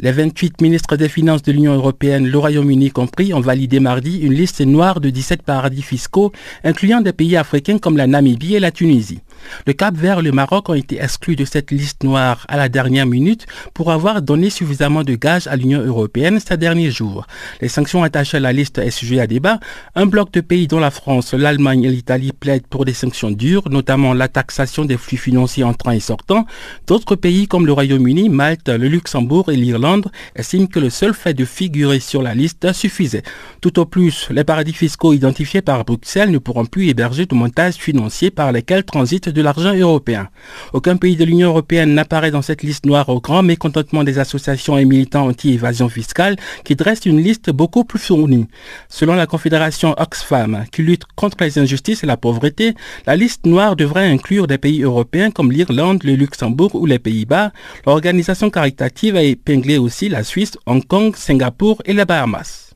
[0.00, 4.32] Les 28 ministres des Finances de l'Union européenne, le Royaume-Uni compris, ont validé mardi une
[4.32, 6.30] liste noire de 17 paradis fiscaux,
[6.62, 9.18] incluant des pays africains comme la Namibie et la Tunisie.
[9.66, 12.68] Le Cap Vert et le Maroc ont été exclus de cette liste noire à la
[12.68, 17.26] dernière minute pour avoir donné suffisamment de gages à l'Union européenne ces derniers jours.
[17.60, 19.60] Les sanctions attachées à la liste est sujet à débat.
[19.94, 23.68] Un bloc de pays dont la France, l'Allemagne et l'Italie plaident pour des sanctions dures,
[23.70, 26.46] notamment la taxation des flux financiers entrants et sortants.
[26.86, 31.34] D'autres pays comme le Royaume-Uni, Malte, le Luxembourg et l'Irlande estiment que le seul fait
[31.34, 33.22] de figurer sur la liste suffisait.
[33.60, 37.74] Tout au plus, les paradis fiscaux identifiés par Bruxelles ne pourront plus héberger de montages
[37.74, 40.28] financiers par lesquels transitent de l'argent européen.
[40.72, 44.78] Aucun pays de l'Union européenne n'apparaît dans cette liste noire au grand mécontentement des associations
[44.78, 48.46] et militants anti-évasion fiscale qui dressent une liste beaucoup plus fournie.
[48.88, 52.74] Selon la Confédération Oxfam, qui lutte contre les injustices et la pauvreté,
[53.06, 57.52] la liste noire devrait inclure des pays européens comme l'Irlande, le Luxembourg ou les Pays-Bas.
[57.86, 62.67] L'organisation caritative a épinglé aussi la Suisse, Hong Kong, Singapour et les Bahamas.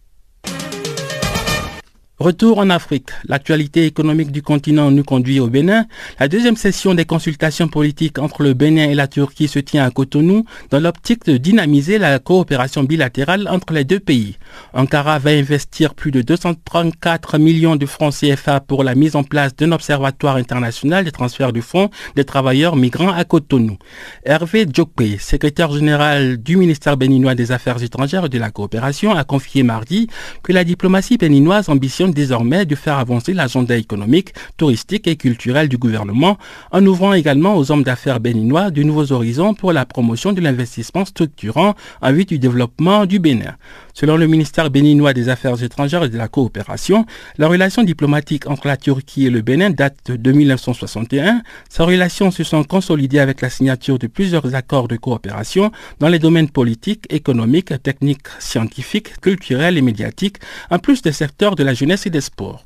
[2.22, 3.08] Retour en Afrique.
[3.26, 5.86] L'actualité économique du continent nous conduit au Bénin.
[6.20, 9.90] La deuxième session des consultations politiques entre le Bénin et la Turquie se tient à
[9.90, 14.38] Cotonou dans l'optique de dynamiser la coopération bilatérale entre les deux pays.
[14.72, 19.56] Ankara va investir plus de 234 millions de francs CFA pour la mise en place
[19.56, 23.78] d'un observatoire international des transferts de fonds des travailleurs migrants à Cotonou.
[24.24, 29.24] Hervé Djokpe, secrétaire général du ministère béninois des Affaires étrangères et de la coopération, a
[29.24, 30.06] confié mardi
[30.44, 35.78] que la diplomatie béninoise ambitionne désormais de faire avancer l'agenda économique, touristique et culturel du
[35.78, 36.38] gouvernement,
[36.70, 41.04] en ouvrant également aux hommes d'affaires béninois de nouveaux horizons pour la promotion de l'investissement
[41.04, 43.56] structurant en vue du développement du Bénin.
[43.94, 47.04] Selon le ministère béninois des Affaires étrangères et de la coopération,
[47.36, 51.42] la relation diplomatique entre la Turquie et le Bénin date de 1961.
[51.68, 55.70] Ces relations se sont consolidées avec la signature de plusieurs accords de coopération
[56.00, 60.38] dans les domaines politiques, économiques, techniques, scientifiques, culturels et médiatiques,
[60.70, 62.64] en plus des secteurs de la jeunesse et des sports.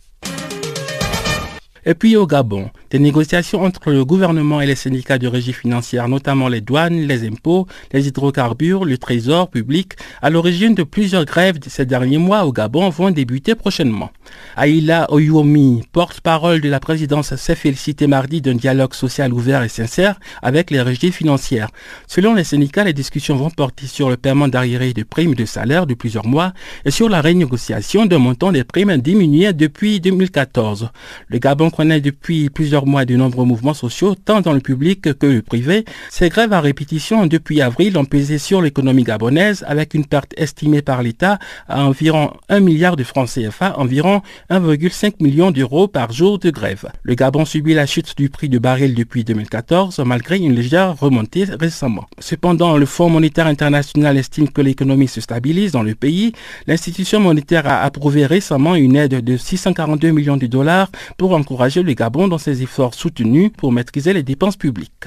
[1.89, 6.09] Et puis au Gabon, des négociations entre le gouvernement et les syndicats de régie financière,
[6.09, 11.61] notamment les douanes, les impôts, les hydrocarbures, le trésor public, à l'origine de plusieurs grèves
[11.61, 14.11] de ces derniers mois au Gabon, vont débuter prochainement.
[14.57, 20.19] Aïla Oyuomi, porte-parole de la présidence, s'est félicité mardi d'un dialogue social ouvert et sincère
[20.43, 21.69] avec les régies financières.
[22.09, 25.87] Selon les syndicats, les discussions vont porter sur le paiement d'arriérés de primes de salaire
[25.87, 26.53] de plusieurs mois
[26.85, 30.89] et sur la renégociation d'un montant des primes diminué depuis 2014.
[31.29, 35.27] Le Gabon connaît depuis plusieurs mois de nombreux mouvements sociaux, tant dans le public que
[35.27, 35.85] le privé.
[36.09, 40.81] Ces grèves à répétition depuis avril ont pesé sur l'économie gabonaise avec une perte estimée
[40.81, 46.39] par l'État à environ 1 milliard de francs CFA, environ 1,5 million d'euros par jour
[46.39, 46.87] de grève.
[47.03, 51.45] Le Gabon subit la chute du prix du baril depuis 2014 malgré une légère remontée
[51.45, 52.07] récemment.
[52.21, 56.33] Cependant, le Fonds monétaire international estime que l'économie se stabilise dans le pays.
[56.67, 61.93] L'institution monétaire a approuvé récemment une aide de 642 millions de dollars pour encourager le
[61.95, 65.07] Gabon dans ses efforts soutenus pour maîtriser les dépenses publiques.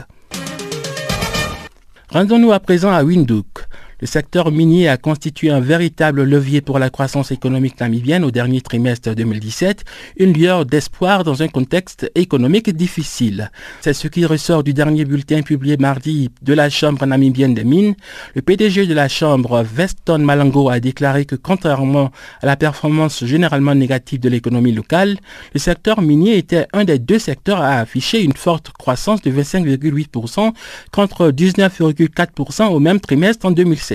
[2.09, 3.68] Rendons-nous à présent à Windhoek.
[4.01, 8.61] Le secteur minier a constitué un véritable levier pour la croissance économique namibienne au dernier
[8.61, 9.83] trimestre 2017,
[10.17, 13.51] une lueur d'espoir dans un contexte économique difficile.
[13.81, 17.95] C'est ce qui ressort du dernier bulletin publié mardi de la Chambre namibienne des mines.
[18.35, 23.75] Le PDG de la Chambre, Veston Malango, a déclaré que contrairement à la performance généralement
[23.75, 25.17] négative de l'économie locale,
[25.53, 30.53] le secteur minier était un des deux secteurs à afficher une forte croissance de 25,8%
[30.93, 33.88] contre 19,4% au même trimestre en 2016.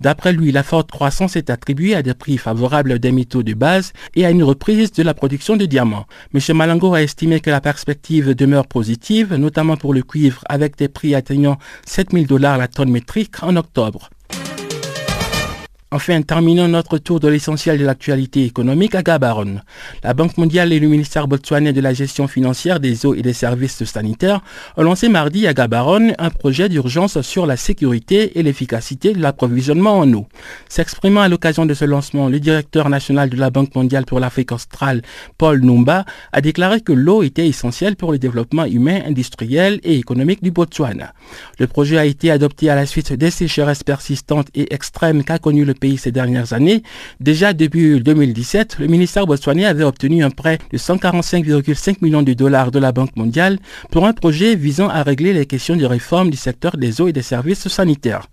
[0.00, 3.92] D'après lui, la forte croissance est attribuée à des prix favorables des métaux de base
[4.14, 6.06] et à une reprise de la production de diamants.
[6.34, 6.56] M.
[6.56, 11.14] Malango a estimé que la perspective demeure positive, notamment pour le cuivre, avec des prix
[11.14, 14.10] atteignant 7000 dollars la tonne métrique en octobre.
[15.90, 19.60] Enfin, terminons notre tour de l'essentiel de l'actualité économique à Gabaron.
[20.04, 23.32] La Banque mondiale et le ministère botswanais de la gestion financière des eaux et des
[23.32, 24.42] services sanitaires
[24.76, 29.98] ont lancé mardi à Gabaron un projet d'urgence sur la sécurité et l'efficacité de l'approvisionnement
[29.98, 30.26] en eau.
[30.68, 34.52] S'exprimant à l'occasion de ce lancement, le directeur national de la Banque mondiale pour l'Afrique
[34.52, 35.00] australe,
[35.38, 40.42] Paul Numba, a déclaré que l'eau était essentielle pour le développement humain, industriel et économique
[40.42, 41.14] du Botswana.
[41.58, 45.64] Le projet a été adopté à la suite des sécheresses persistantes et extrêmes qu'a connu
[45.64, 46.82] le pays ces dernières années.
[47.20, 52.70] Déjà depuis 2017, le ministère botswanais avait obtenu un prêt de 145,5 millions de dollars
[52.70, 53.58] de la Banque mondiale
[53.90, 57.12] pour un projet visant à régler les questions de réforme du secteur des eaux et
[57.12, 58.26] des services sanitaires.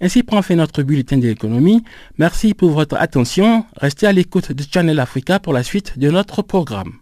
[0.00, 1.84] Ainsi prend fin notre bulletin de l'économie.
[2.18, 3.64] Merci pour votre attention.
[3.76, 7.01] Restez à l'écoute de Channel Africa pour la suite de notre programme.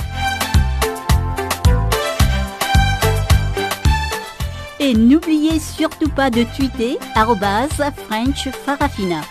[4.91, 6.97] Et n'oubliez surtout pas de tweeter
[7.95, 9.21] French Farafina.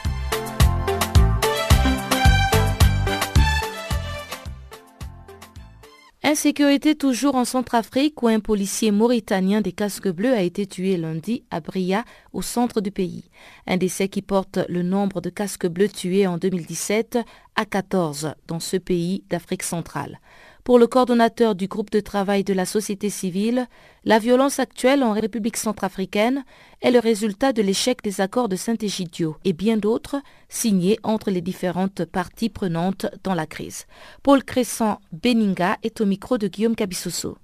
[6.22, 11.44] Insécurité toujours en Centrafrique où un policier mauritanien des casques bleus a été tué lundi
[11.50, 13.24] à Bria, au centre du pays.
[13.66, 17.18] Un décès qui porte le nombre de casques bleus tués en 2017
[17.56, 20.20] à 14 dans ce pays d'Afrique centrale.
[20.64, 23.66] Pour le coordonnateur du groupe de travail de la société civile,
[24.04, 26.44] la violence actuelle en République centrafricaine
[26.82, 30.16] est le résultat de l'échec des accords de Saint-Égidio et bien d'autres
[30.50, 33.86] signés entre les différentes parties prenantes dans la crise.
[34.22, 37.38] Paul Crescent Beninga est au micro de Guillaume Cabissoso.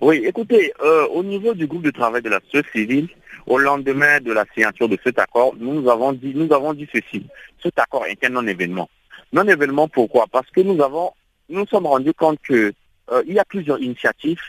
[0.00, 3.08] Oui, écoutez, euh, au niveau du groupe de travail de la société civile,
[3.46, 7.26] au lendemain de la signature de cet accord, nous avons dit, nous avons dit ceci.
[7.62, 8.88] Cet accord est un non-événement.
[9.32, 10.26] Non-événement pourquoi?
[10.30, 11.12] Parce que nous avons
[11.50, 12.72] nous nous sommes rendus compte qu'il
[13.12, 14.40] euh, y a plusieurs initiatives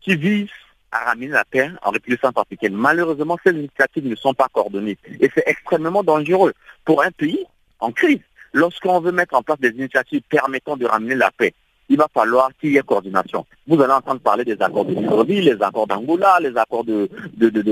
[0.00, 0.48] qui visent
[0.92, 2.74] à ramener la paix en République centrafricaine.
[2.74, 6.52] Malheureusement, ces initiatives ne sont pas coordonnées et c'est extrêmement dangereux
[6.84, 7.44] pour un pays
[7.78, 8.20] en crise.
[8.52, 11.54] Lorsqu'on veut mettre en place des initiatives permettant de ramener la paix,
[11.88, 13.46] il va falloir qu'il y ait coordination.
[13.66, 17.08] Vous allez entendre parler des accords de Libreville, les accords d'Angola, les accords de,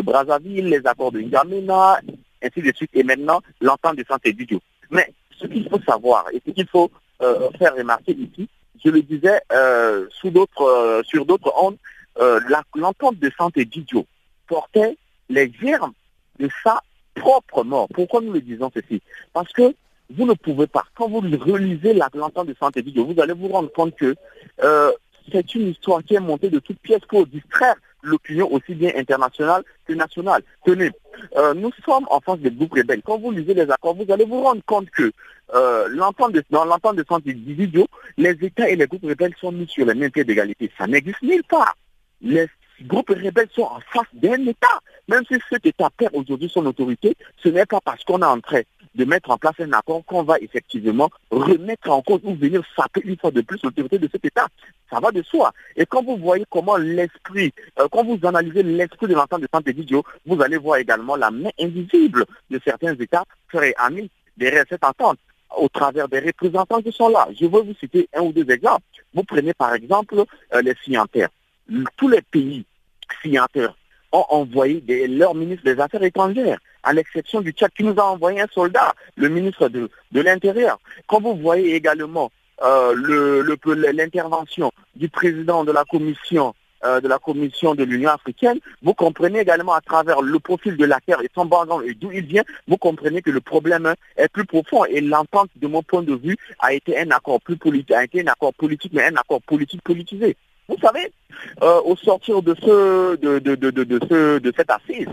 [0.03, 2.01] Brazzaville, les accords de N'Djamena,
[2.42, 4.61] ainsi de suite, et maintenant l'entente de santé Didio.
[4.90, 6.90] Mais ce qu'il faut savoir et ce qu'il faut
[7.22, 8.48] euh, faire remarquer ici,
[8.85, 11.77] je le disais euh, sous d'autres, euh, sur d'autres ondes,
[12.21, 12.41] euh,
[12.75, 14.07] l'entente de santé d'Idiot
[14.47, 14.97] portait
[15.29, 15.93] les germes
[16.38, 16.83] de sa
[17.14, 17.88] propre mort.
[17.95, 19.01] Pourquoi nous le disons ceci?
[19.33, 19.75] Parce que
[20.11, 23.71] vous ne pouvez pas, quand vous relisez l'entente de santé d'Idiot, vous allez vous rendre
[23.73, 24.14] compte que
[25.31, 29.62] c'est une histoire qui est montée de toutes pièces pour distraire l'opinion aussi bien internationale
[29.85, 30.43] que nationale.
[30.64, 30.91] Tenez,
[31.57, 33.03] nous sommes en face des groupes rebelles.
[33.05, 35.12] Quand vous lisez les accords, vous allez vous rendre compte que
[35.55, 35.89] euh,
[36.51, 39.95] dans l'entente de santé individuelle, les États et les groupes rebelles sont mis sur les
[39.95, 40.71] mêmes pieds d'égalité.
[40.77, 41.75] Ça n'existe nulle part.
[42.21, 42.49] Les
[42.83, 44.81] groupes rebelles sont en face d'un État.
[45.09, 48.41] Même si cet État perd aujourd'hui son autorité, ce n'est pas parce qu'on est en
[48.41, 48.61] train
[48.95, 53.01] de mettre en place un accord qu'on va effectivement remettre en cause ou venir saper
[53.05, 54.47] une fois de plus l'autorité de cet État.
[54.91, 55.53] Ça va de soi.
[55.77, 59.73] Et quand vous voyez comment l'esprit, euh, quand vous analysez l'esprit de l'entente de santé
[59.73, 64.85] vidéo, vous allez voir également la main invisible de certains États très amis derrière cette
[64.85, 65.19] entente
[65.57, 67.29] au travers des représentants qui sont là.
[67.39, 68.85] Je veux vous citer un ou deux exemples.
[69.15, 71.29] Vous prenez par exemple euh, les signataires.
[71.97, 72.65] Tous les pays
[73.23, 73.75] signataires
[74.13, 78.41] ont envoyé leur ministre des Affaires étrangères, à l'exception du Tchad qui nous a envoyé
[78.41, 80.79] un soldat, le ministre de, de l'Intérieur.
[81.07, 82.31] Quand vous voyez également
[82.63, 82.95] euh,
[83.93, 89.41] l'intervention du président de la commission euh, de la commission de l'Union africaine, vous comprenez
[89.41, 92.45] également à travers le profil de la terre et son background et d'où il vient,
[92.67, 96.37] vous comprenez que le problème est plus profond et l'entente de mon point de vue
[96.61, 99.83] a été un accord plus politique, a été un accord politique, mais un accord politique
[99.83, 100.37] politisé.
[100.69, 101.11] Vous savez,
[101.62, 105.09] euh, au sortir de ce de, de, de, de, ce, de cette assise,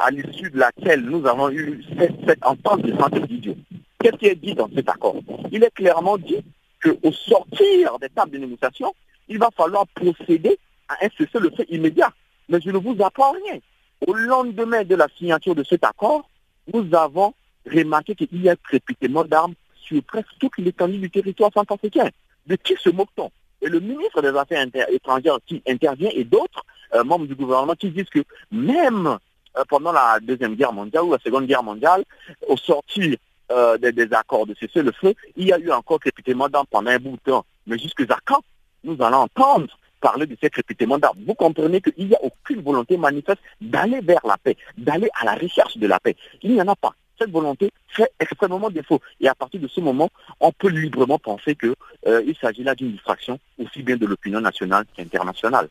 [0.00, 3.56] à l'issue de laquelle nous avons eu cette, entente de santé d'idiot,
[4.00, 5.16] qu'est-ce qui est dit dans cet accord?
[5.52, 6.42] Il est clairement dit
[6.82, 8.94] qu'au sortir des tables de négociation,
[9.28, 12.12] il va falloir procéder à un cessez-le-feu immédiat.
[12.48, 13.58] Mais je ne vous apprends rien.
[14.06, 16.28] Au lendemain de la signature de cet accord,
[16.72, 17.34] nous avons
[17.70, 22.10] remarqué qu'il y a crépitement d'armes sur presque toute l'étendue du territoire centrafricain.
[22.46, 23.30] De qui se moque-t-on?
[23.62, 26.64] Et le ministre des Affaires étrangères qui intervient et d'autres
[26.94, 31.12] euh, membres du gouvernement qui disent que même euh, pendant la Deuxième Guerre mondiale ou
[31.12, 32.04] la Seconde Guerre mondiale,
[32.46, 33.16] au sortir
[33.52, 37.12] euh, des, accords de cessez-le-feu, il y a eu encore crépitement d'armes pendant un bout
[37.12, 37.44] de temps.
[37.66, 38.42] Mais jusqu'à quand
[38.82, 42.98] nous allons entendre parler de ces crépitements d'armes Vous comprenez qu'il n'y a aucune volonté
[42.98, 46.14] manifeste d'aller vers la paix, d'aller à la recherche de la paix.
[46.42, 46.92] Il n'y en a pas.
[47.18, 49.00] Cette volonté fait extrêmement défaut.
[49.18, 51.74] Et à partir de ce moment, on peut librement penser qu'il
[52.06, 55.68] euh, s'agit là d'une distraction aussi bien de l'opinion nationale qu'internationale.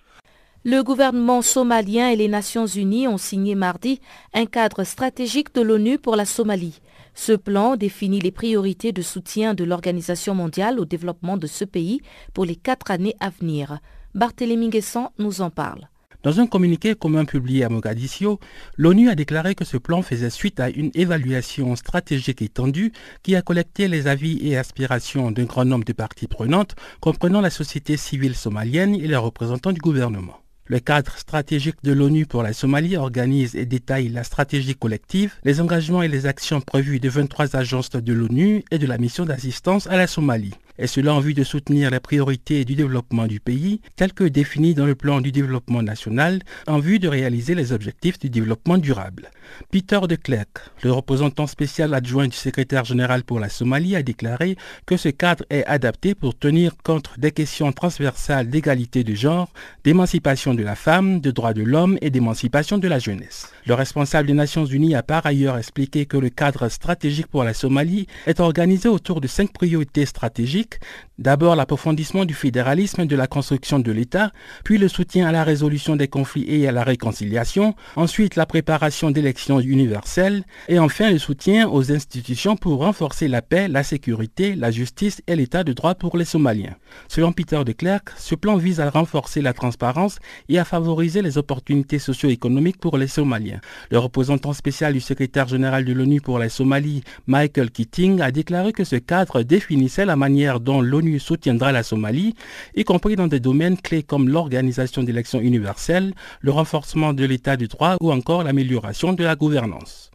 [0.65, 4.01] Le gouvernement somalien et les Nations unies ont signé mardi
[4.33, 6.79] un cadre stratégique de l'ONU pour la Somalie.
[7.13, 12.01] Ce plan définit les priorités de soutien de l'Organisation mondiale au développement de ce pays
[12.33, 13.77] pour les quatre années à venir.
[14.15, 15.87] Barthélémy Guessant nous en parle.
[16.21, 18.39] Dans un communiqué commun publié à Mogadiscio,
[18.77, 22.93] l'ONU a déclaré que ce plan faisait suite à une évaluation stratégique étendue
[23.23, 27.49] qui a collecté les avis et aspirations d'un grand nombre de parties prenantes, comprenant la
[27.49, 30.37] société civile somalienne et les représentants du gouvernement.
[30.65, 35.59] Le cadre stratégique de l'ONU pour la Somalie organise et détaille la stratégie collective, les
[35.59, 39.87] engagements et les actions prévues de 23 agences de l'ONU et de la mission d'assistance
[39.87, 43.81] à la Somalie et cela en vue de soutenir les priorités du développement du pays,
[43.95, 48.19] telles que définies dans le plan du développement national, en vue de réaliser les objectifs
[48.19, 49.29] du développement durable.
[49.71, 54.57] Peter de Klerk, le représentant spécial adjoint du secrétaire général pour la Somalie, a déclaré
[54.85, 59.51] que ce cadre est adapté pour tenir compte des questions transversales d'égalité de genre,
[59.83, 63.51] d'émancipation de la femme, de droits de l'homme et d'émancipation de la jeunesse.
[63.65, 67.53] Le responsable des Nations Unies a par ailleurs expliqué que le cadre stratégique pour la
[67.53, 70.79] Somalie est organisé autour de cinq priorités stratégiques.
[71.19, 74.31] D'abord l'approfondissement du fédéralisme et de la construction de l'État,
[74.63, 79.11] puis le soutien à la résolution des conflits et à la réconciliation, ensuite la préparation
[79.11, 84.71] d'élections universelles et enfin le soutien aux institutions pour renforcer la paix, la sécurité, la
[84.71, 86.75] justice et l'état de droit pour les Somaliens.
[87.09, 90.17] Selon Peter de Klerk, ce plan vise à renforcer la transparence
[90.49, 93.61] et à favoriser les opportunités socio-économiques pour les Somaliens.
[93.91, 98.73] Le représentant spécial du secrétaire général de l'ONU pour la Somalie, Michael Keating, a déclaré
[98.73, 102.35] que ce cadre définissait la manière dont l'ONU soutiendra la Somalie,
[102.75, 107.67] y compris dans des domaines clés comme l'organisation d'élections universelles, le renforcement de l'état du
[107.67, 110.11] droit ou encore l'amélioration de la gouvernance.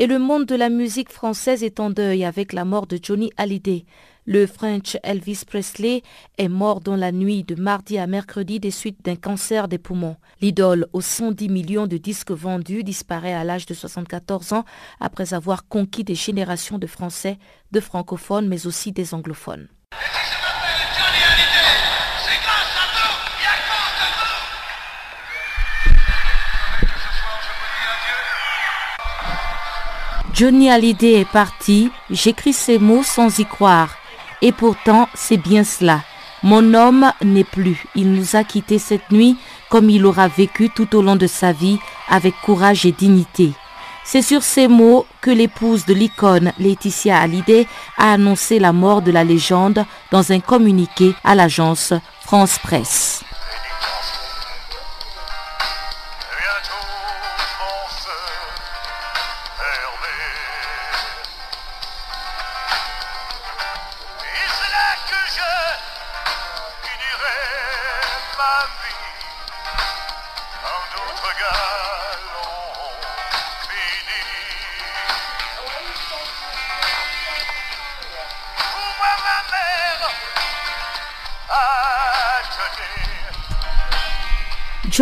[0.00, 3.32] Et le monde de la musique française est en deuil avec la mort de Johnny
[3.36, 3.84] Hallyday.
[4.26, 6.02] Le French Elvis Presley
[6.36, 10.14] est mort dans la nuit de mardi à mercredi des suites d'un cancer des poumons.
[10.40, 14.64] L'idole aux 110 millions de disques vendus disparaît à l'âge de 74 ans
[15.00, 17.36] après avoir conquis des générations de Français,
[17.72, 19.66] de francophones mais aussi des anglophones.
[30.38, 33.96] Johnny Hallyday est parti, j'écris ces mots sans y croire.
[34.40, 36.02] Et pourtant, c'est bien cela.
[36.44, 37.84] Mon homme n'est plus.
[37.96, 39.36] Il nous a quittés cette nuit
[39.68, 43.50] comme il aura vécu tout au long de sa vie avec courage et dignité.
[44.10, 47.66] C'est sur ces mots que l'épouse de l'icône Laetitia Hallyday
[47.98, 51.92] a annoncé la mort de la légende dans un communiqué à l'agence
[52.24, 53.17] France Presse.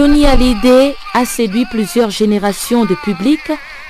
[0.06, 3.40] Johnny Hallyday a séduit plusieurs générations de public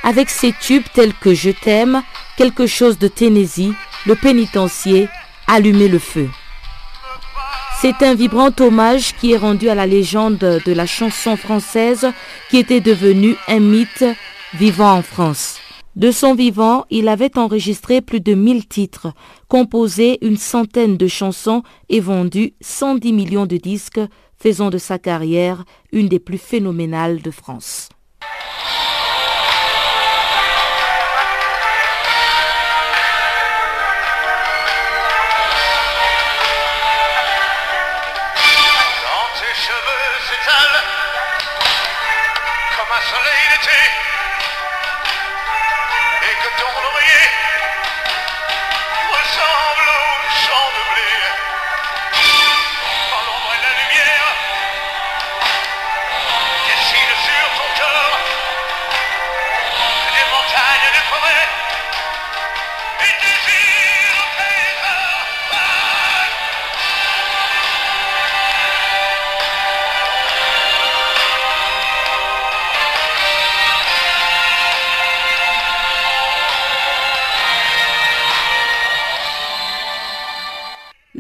[0.02, 2.02] avec ses tubes tels que Je t'aime,
[2.38, 3.74] Quelque chose de Tennessee,
[4.06, 5.10] Le pénitencier,
[5.46, 6.30] Allumer le feu.
[7.82, 12.10] C'est un vibrant hommage qui est rendu à la légende de la chanson française
[12.48, 14.04] qui était devenue un mythe
[14.54, 15.58] vivant en France.
[15.96, 19.12] De son vivant, il avait enregistré plus de 1000 titres,
[19.48, 24.00] composé une centaine de chansons et vendu 110 millions de disques
[24.38, 27.88] faisant de sa carrière une des plus phénoménales de France.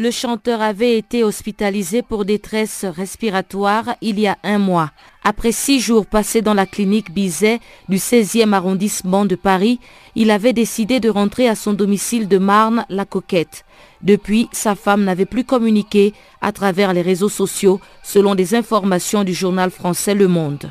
[0.06, 4.92] Le chanteur avait été hospitalisé pour détresse respiratoire il y a un mois.
[5.24, 9.80] Après six jours passés dans la clinique Bizet du 16e arrondissement de Paris,
[10.14, 13.64] il avait décidé de rentrer à son domicile de Marne-la-Coquette.
[14.00, 19.34] Depuis, sa femme n'avait plus communiqué à travers les réseaux sociaux, selon des informations du
[19.34, 20.70] journal français Le Monde.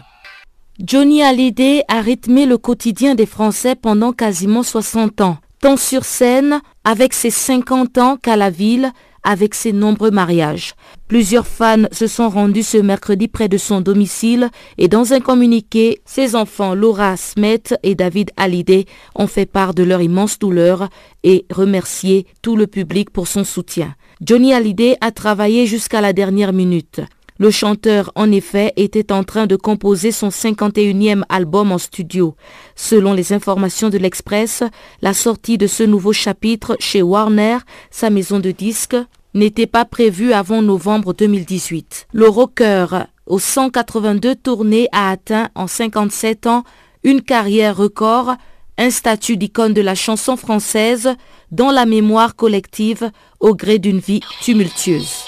[0.79, 6.61] Johnny Hallyday a rythmé le quotidien des Français pendant quasiment 60 ans, tant sur scène
[6.85, 8.93] avec ses 50 ans qu'à la ville
[9.25, 10.75] avec ses nombreux mariages.
[11.09, 15.99] Plusieurs fans se sont rendus ce mercredi près de son domicile et dans un communiqué,
[16.05, 20.89] ses enfants Laura Smet et David Hallyday ont fait part de leur immense douleur
[21.23, 23.95] et remercié tout le public pour son soutien.
[24.21, 27.01] Johnny Hallyday a travaillé jusqu'à la dernière minute.
[27.37, 32.35] Le chanteur, en effet, était en train de composer son 51e album en studio.
[32.77, 34.63] Selon les informations de l'Express,
[35.01, 37.57] la sortie de ce nouveau chapitre chez Warner,
[37.91, 38.95] sa maison de disques,
[39.33, 42.07] n'était pas prévue avant novembre 2018.
[42.13, 42.87] Le rocker,
[43.25, 46.63] aux 182 tournées, a atteint en 57 ans
[47.03, 48.35] une carrière record,
[48.77, 51.09] un statut d'icône de la chanson française
[51.51, 53.11] dans la mémoire collective
[53.41, 55.25] au gré d'une vie tumultueuse.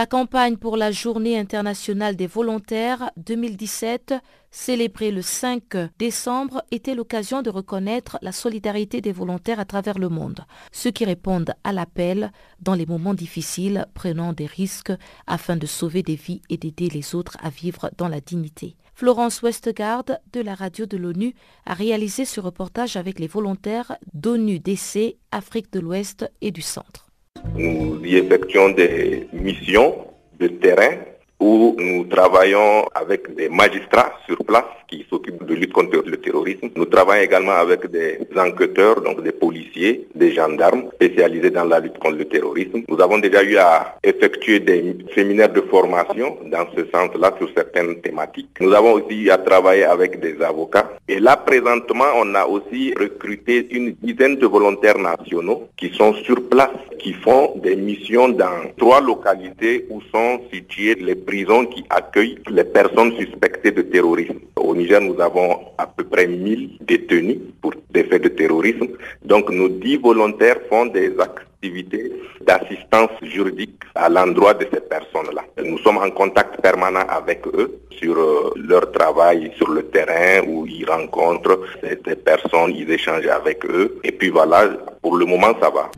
[0.00, 4.14] La campagne pour la Journée internationale des volontaires 2017,
[4.50, 10.08] célébrée le 5 décembre, était l'occasion de reconnaître la solidarité des volontaires à travers le
[10.08, 12.32] monde, ceux qui répondent à l'appel
[12.62, 14.94] dans les moments difficiles, prenant des risques
[15.26, 18.76] afin de sauver des vies et d'aider les autres à vivre dans la dignité.
[18.94, 21.34] Florence Westgard de la radio de l'ONU
[21.66, 27.09] a réalisé ce reportage avec les volontaires d'ONU DC, Afrique de l'Ouest et du Centre.
[27.56, 30.06] Nous y effectuons des missions
[30.38, 30.96] de terrain
[31.38, 36.68] où nous travaillons avec des magistrats sur place qui s'occupent de lutte contre le terrorisme.
[36.74, 41.98] Nous travaillons également avec des enquêteurs, donc des policiers, des gendarmes spécialisés dans la lutte
[41.98, 42.82] contre le terrorisme.
[42.88, 48.00] Nous avons déjà eu à effectuer des séminaires de formation dans ce sens-là sur certaines
[48.00, 48.48] thématiques.
[48.60, 50.90] Nous avons aussi eu à travailler avec des avocats.
[51.08, 56.48] Et là, présentement, on a aussi recruté une dizaine de volontaires nationaux qui sont sur
[56.48, 62.38] place, qui font des missions dans trois localités où sont situées les prisons qui accueillent
[62.50, 64.38] les personnes suspectées de terrorisme.
[64.80, 68.88] Niger, nous avons à peu près 1000 détenus pour des faits de terrorisme.
[69.22, 75.42] Donc nos dix volontaires font des activités d'assistance juridique à l'endroit de ces personnes-là.
[75.62, 80.66] Nous sommes en contact permanent avec eux sur euh, leur travail sur le terrain où
[80.66, 83.98] ils rencontrent ces personnes, ils échangent avec eux.
[84.04, 84.70] Et puis voilà,
[85.02, 85.90] pour le moment, ça va.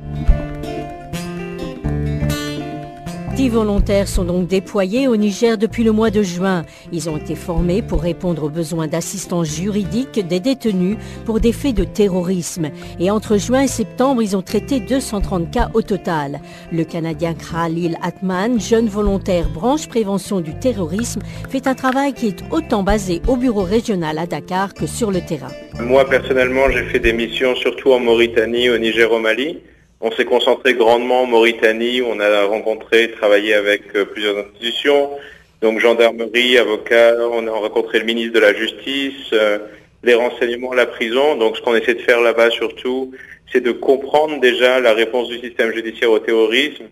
[3.42, 6.64] Dix volontaires sont donc déployés au Niger depuis le mois de juin.
[6.92, 11.74] Ils ont été formés pour répondre aux besoins d'assistance juridique des détenus pour des faits
[11.74, 12.70] de terrorisme.
[13.00, 16.40] Et entre juin et septembre, ils ont traité 230 cas au total.
[16.70, 22.44] Le Canadien Khalil Atman, jeune volontaire branche prévention du terrorisme, fait un travail qui est
[22.52, 25.50] autant basé au bureau régional à Dakar que sur le terrain.
[25.80, 29.58] Moi personnellement, j'ai fait des missions surtout en Mauritanie, au Niger, au Mali.
[30.04, 35.10] On s'est concentré grandement en Mauritanie, on a rencontré, travaillé avec euh, plusieurs institutions,
[35.60, 39.58] donc gendarmerie, avocats, on a rencontré le ministre de la Justice, euh,
[40.02, 41.36] les renseignements, la prison.
[41.36, 43.12] Donc ce qu'on essaie de faire là-bas surtout,
[43.52, 46.86] c'est de comprendre déjà la réponse du système judiciaire au terrorisme,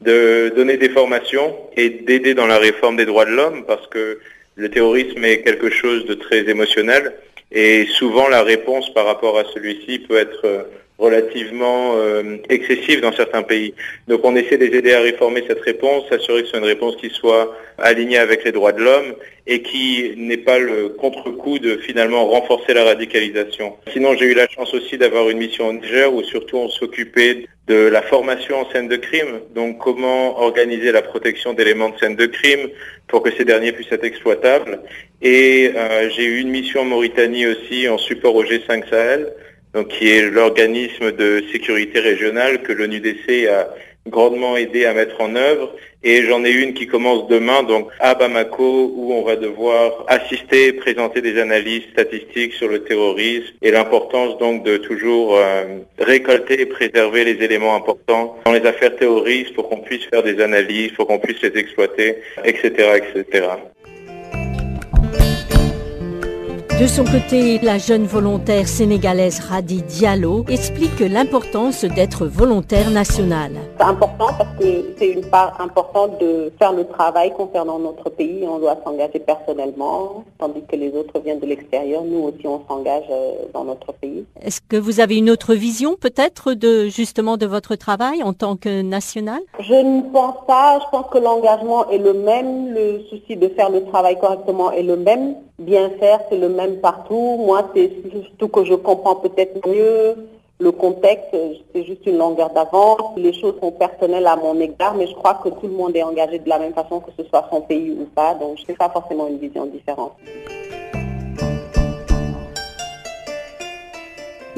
[0.00, 4.18] de donner des formations et d'aider dans la réforme des droits de l'homme, parce que
[4.56, 7.12] le terrorisme est quelque chose de très émotionnel
[7.52, 10.62] et souvent la réponse par rapport à celui-ci peut être euh,
[10.98, 13.74] relativement euh, excessive dans certains pays.
[14.08, 16.64] Donc on essaie de les aider à réformer cette réponse, s'assurer que ce soit une
[16.64, 19.14] réponse qui soit alignée avec les droits de l'homme
[19.46, 23.76] et qui n'est pas le contre-coup de finalement renforcer la radicalisation.
[23.92, 27.46] Sinon j'ai eu la chance aussi d'avoir une mission au Niger où surtout on s'occupait
[27.66, 32.16] de la formation en scène de crime, donc comment organiser la protection d'éléments de scène
[32.16, 32.68] de crime
[33.08, 34.80] pour que ces derniers puissent être exploitables.
[35.20, 39.32] Et euh, j'ai eu une mission en Mauritanie aussi en support au G5 Sahel
[39.76, 43.68] donc qui est l'organisme de sécurité régionale que l'ONUDC a
[44.08, 45.70] grandement aidé à mettre en œuvre.
[46.02, 50.72] Et j'en ai une qui commence demain, donc à Bamako, où on va devoir assister
[50.72, 55.64] présenter des analyses statistiques sur le terrorisme et l'importance donc de toujours euh,
[55.98, 60.40] récolter et préserver les éléments importants dans les affaires terroristes pour qu'on puisse faire des
[60.40, 63.46] analyses, pour qu'on puisse les exploiter, etc., etc.
[66.78, 73.52] De son côté, la jeune volontaire sénégalaise Radi Diallo explique l'importance d'être volontaire national.
[73.78, 78.44] C'est important parce que c'est une part importante de faire le travail concernant notre pays.
[78.46, 82.02] On doit s'engager personnellement, tandis que les autres viennent de l'extérieur.
[82.04, 84.26] Nous aussi, on s'engage euh, dans notre pays.
[84.42, 88.56] Est-ce que vous avez une autre vision peut-être de justement de votre travail en tant
[88.56, 89.40] que national?
[89.60, 90.78] Je ne pense pas.
[90.84, 92.74] Je pense que l'engagement est le même.
[92.74, 95.36] Le souci de faire le travail correctement est le même.
[95.58, 97.36] Bien faire, c'est le même partout.
[97.38, 100.16] Moi, c'est surtout que je comprends peut-être mieux
[100.58, 101.36] le contexte,
[101.74, 103.16] c'est juste une longueur d'avance.
[103.16, 106.02] Les choses sont personnelles à mon égard, mais je crois que tout le monde est
[106.02, 108.34] engagé de la même façon, que ce soit son pays ou pas.
[108.34, 110.12] Donc, je n'ai pas forcément une vision différente.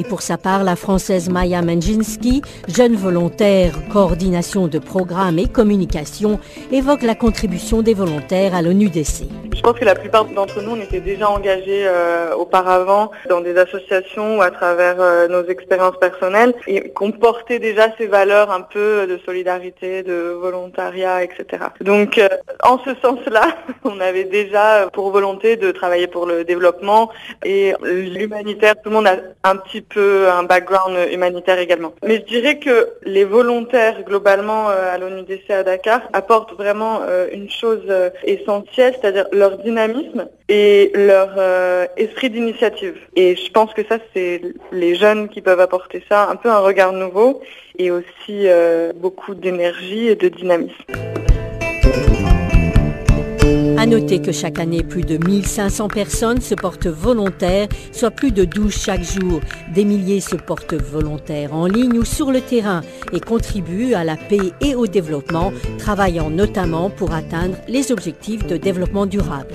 [0.00, 6.38] Et pour sa part, la Française Maya Menjinski, jeune volontaire, coordination de programmes et communication,
[6.70, 9.26] évoque la contribution des volontaires à l'ONUDC.
[9.52, 13.56] Je pense que la plupart d'entre nous, on était déjà engagés euh, auparavant dans des
[13.56, 18.60] associations ou à travers euh, nos expériences personnelles et qu'on portait déjà ces valeurs un
[18.60, 21.64] peu de solidarité, de volontariat, etc.
[21.80, 22.28] Donc, euh,
[22.62, 23.48] en ce sens-là,
[23.84, 27.10] on avait déjà pour volonté de travailler pour le développement
[27.44, 28.76] et l'humanitaire.
[28.80, 31.92] Tout le monde a un petit peu un background humanitaire également.
[32.04, 37.28] Mais je dirais que les volontaires globalement euh, à l'ONUDC à Dakar apportent vraiment euh,
[37.32, 41.38] une chose euh, essentielle, c'est-à-dire leur dynamisme et leur
[41.98, 42.96] esprit d'initiative.
[43.16, 44.40] Et je pense que ça, c'est
[44.72, 47.42] les jeunes qui peuvent apporter ça, un peu un regard nouveau
[47.78, 48.46] et aussi
[48.96, 51.17] beaucoup d'énergie et de dynamisme.
[53.80, 58.44] A noter que chaque année, plus de 1500 personnes se portent volontaires, soit plus de
[58.44, 59.40] 12 chaque jour.
[59.72, 62.80] Des milliers se portent volontaires en ligne ou sur le terrain
[63.12, 68.56] et contribuent à la paix et au développement, travaillant notamment pour atteindre les objectifs de
[68.56, 69.54] développement durable.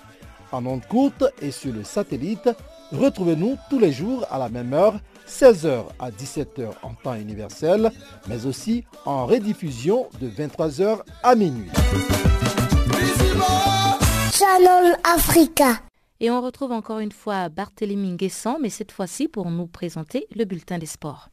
[0.51, 2.49] en ondes courte et sur le satellite,
[2.91, 7.91] retrouvez-nous tous les jours à la même heure, 16h à 17h en temps universel,
[8.27, 11.69] mais aussi en rediffusion de 23h à minuit.
[14.33, 15.79] Channel Africa.
[16.19, 20.45] Et on retrouve encore une fois Barthélémy Nguessan, mais cette fois-ci pour nous présenter le
[20.45, 21.29] bulletin des sports.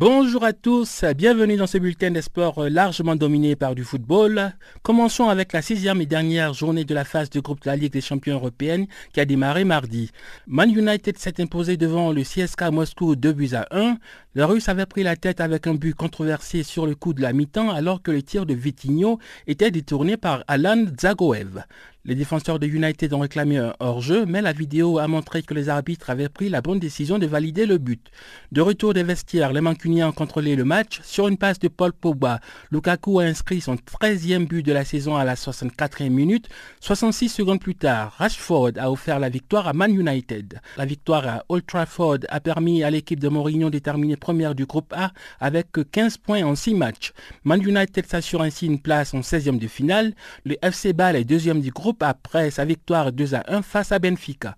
[0.00, 4.54] Bonjour à tous, bienvenue dans ce bulletin des sports largement dominé par du football.
[4.82, 7.92] Commençons avec la sixième et dernière journée de la phase de groupe de la Ligue
[7.92, 10.10] des champions européenne qui a démarré mardi.
[10.46, 13.98] Man United s'est imposé devant le CSK Moscou 2 buts à 1.
[14.32, 17.32] Le Russe avait pris la tête avec un but controversé sur le coup de la
[17.32, 19.18] mi-temps alors que le tir de Vitinho
[19.48, 21.64] était détourné par Alan Zagoev.
[22.06, 25.68] Les défenseurs de United ont réclamé un hors-jeu, mais la vidéo a montré que les
[25.68, 28.10] arbitres avaient pris la bonne décision de valider le but.
[28.52, 31.00] De retour des vestiaires, les Mancuniens ont contrôlé le match.
[31.02, 35.14] Sur une passe de Paul Pogba, Lukaku a inscrit son 13e but de la saison
[35.16, 36.48] à la 64e minute.
[36.80, 40.58] 66 secondes plus tard, Rashford a offert la victoire à Man United.
[40.78, 44.66] La victoire à Old Trafford a permis à l'équipe de Mourinho de terminer première du
[44.66, 45.10] groupe A
[45.40, 47.12] avec 15 points en 6 matchs.
[47.42, 50.14] Man United s'assure ainsi une place en 16e de finale.
[50.44, 53.98] Le FC Bâle est deuxième du groupe après sa victoire 2 à 1 face à
[53.98, 54.56] Benfica.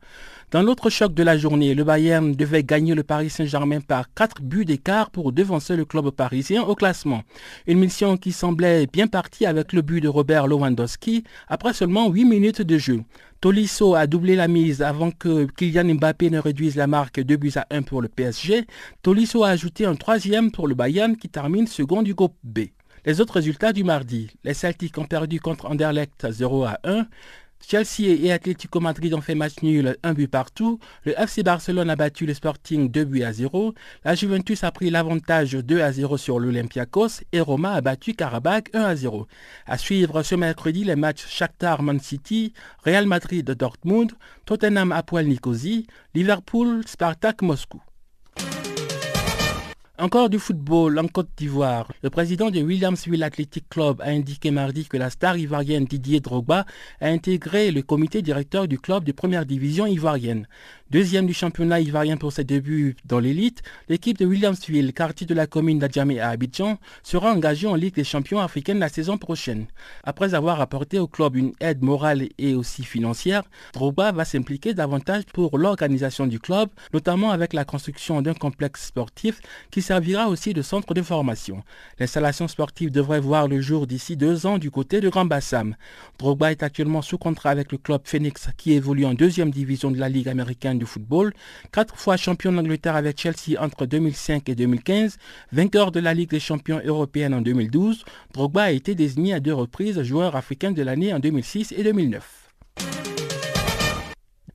[0.52, 4.42] Dans l'autre choc de la journée, le Bayern devait gagner le Paris Saint-Germain par 4
[4.42, 7.22] buts d'écart pour devancer le club parisien au classement.
[7.66, 12.26] Une mission qui semblait bien partie avec le but de Robert Lewandowski après seulement 8
[12.26, 13.00] minutes de jeu.
[13.40, 17.52] Tolisso a doublé la mise avant que Kylian Mbappé ne réduise la marque 2 buts
[17.56, 18.66] à 1 pour le PSG.
[19.00, 22.58] Tolisso a ajouté un troisième pour le Bayern qui termine second du groupe B.
[23.04, 24.30] Les autres résultats du mardi.
[24.44, 27.06] Les Celtics ont perdu contre Anderlecht 0 à 1.
[27.66, 30.78] Chelsea et Atlético Madrid ont fait match nul, un but partout.
[31.04, 33.74] Le FC Barcelone a battu le Sporting 2 buts à 0.
[34.04, 38.74] La Juventus a pris l'avantage 2 à 0 sur l'Olympiakos et Roma a battu Karabakh
[38.74, 39.26] 1 à 0.
[39.66, 42.52] À suivre ce mercredi les matchs Shakhtar Man City,
[42.84, 44.12] Real Madrid Dortmund,
[44.44, 47.80] Tottenham Apoel Nicosie, Liverpool Spartak Moscou.
[49.98, 51.92] Encore du football en Côte d'Ivoire.
[52.02, 56.64] Le président de Williamsville Athletic Club a indiqué mardi que la star ivoirienne Didier Drogba
[57.02, 60.48] a intégré le comité directeur du club de première division ivoirienne.
[60.90, 65.46] Deuxième du championnat ivoirien pour ses débuts dans l'élite, l'équipe de Williamsville, quartier de la
[65.46, 69.66] commune d'Adjamé à Abidjan, sera engagée en Ligue des champions africaine la saison prochaine.
[70.04, 75.24] Après avoir apporté au club une aide morale et aussi financière, Drogba va s'impliquer davantage
[75.32, 79.40] pour l'organisation du club, notamment avec la construction d'un complexe sportif
[79.70, 81.62] qui servira aussi de centre de formation.
[81.98, 85.74] L'installation sportive devrait voir le jour d'ici deux ans du côté de Grand Bassam.
[86.18, 89.98] Drogba est actuellement sous contrat avec le club Phoenix qui évolue en deuxième division de
[89.98, 91.32] la Ligue américaine football,
[91.72, 95.18] quatre fois champion d'Angleterre avec Chelsea entre 2005 et 2015,
[95.52, 99.54] vainqueur de la Ligue des champions européenne en 2012, Drogba a été désigné à deux
[99.54, 102.50] reprises joueur africain de l'année en 2006 et 2009.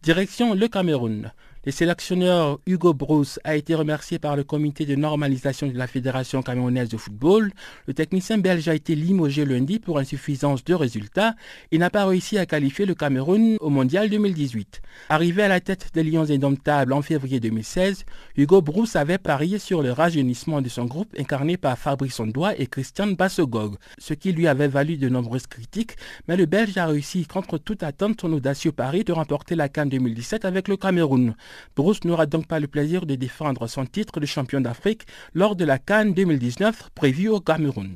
[0.03, 1.32] Direction le Cameroun.
[1.68, 6.41] Le sélectionneur Hugo Bruce a été remercié par le comité de normalisation de la Fédération
[6.41, 7.51] camerounaise de football.
[7.88, 11.36] Le technicien belge a été limogé lundi pour insuffisance de résultats
[11.74, 14.82] et n'a pas réussi à qualifier le Cameroun au Mondial 2018.
[15.09, 18.05] Arrivé à la tête des Lions indomptables en février 2016,
[18.38, 22.68] Hugo Bruce avait parié sur le rajeunissement de son groupe incarné par Fabrice Ondois et
[22.68, 25.97] Christian Bassogog, ce qui lui avait valu de nombreuses critiques,
[26.30, 29.89] mais le Belge a réussi contre toute attente son audacieux pari de remporter la Cannes
[29.89, 31.36] 2017 avec le Cameroun.
[31.76, 35.03] Bruce n'aura donc pas le plaisir de défendre son titre de champion d'Afrique
[35.34, 37.95] lors de la Cannes 2019 prévue au Cameroun.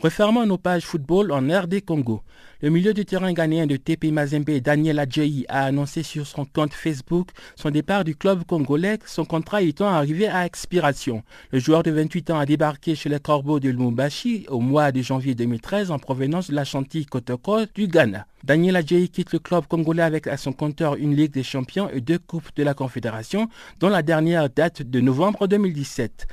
[0.00, 2.22] Refermons nos pages football en RD Congo.
[2.60, 6.74] Le milieu de terrain ghanéen de TP Mazembe, Daniel Adjayi, a annoncé sur son compte
[6.74, 11.22] Facebook son départ du club congolais, son contrat étant arrivé à expiration.
[11.52, 15.02] Le joueur de 28 ans a débarqué chez les Corbeaux de Lumumbashi au mois de
[15.02, 18.26] janvier 2013 en provenance de la chantilly Kotoko du Ghana.
[18.42, 22.00] Daniel Adjayi quitte le club congolais avec à son compteur une Ligue des champions et
[22.00, 23.48] deux Coupes de la Confédération,
[23.78, 26.26] dont la dernière date de novembre 2017.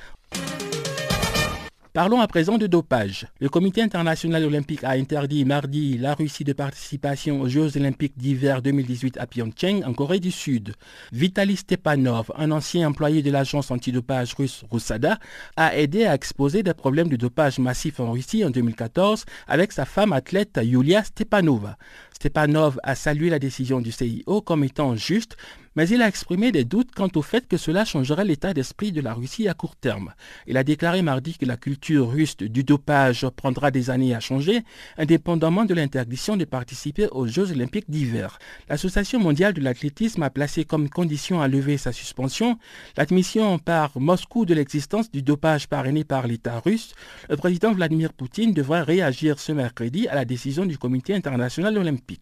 [1.96, 3.26] Parlons à présent de dopage.
[3.40, 8.62] Le Comité international olympique a interdit mardi la Russie de participation aux Jeux olympiques d'hiver
[8.62, 10.74] 2018 à Pyeongchang, en Corée du Sud.
[11.14, 15.20] Vitaly Stepanov, un ancien employé de l'agence antidopage russe Roussada,
[15.56, 19.86] a aidé à exposer des problèmes de dopage massif en Russie en 2014 avec sa
[19.86, 21.78] femme athlète Yulia Stepanova.
[22.14, 25.38] Stepanov a salué la décision du CIO comme étant juste,
[25.76, 29.02] mais il a exprimé des doutes quant au fait que cela changerait l'état d'esprit de
[29.02, 30.14] la Russie à court terme.
[30.48, 34.64] Il a déclaré mardi que la culture russe du dopage prendra des années à changer,
[34.98, 38.40] indépendamment de l'interdiction de participer aux Jeux olympiques d'hiver.
[38.70, 42.58] L'Association mondiale de l'athlétisme a placé comme condition à lever sa suspension
[42.98, 46.94] l'admission par Moscou de l'existence du dopage parrainé par l'État russe.
[47.30, 52.22] Le président Vladimir Poutine devrait réagir ce mercredi à la décision du Comité international olympique.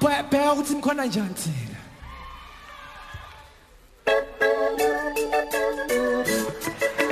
[0.00, 1.76] bheka ukuthi imkhona njani thina
[6.66, 7.05] Thank you.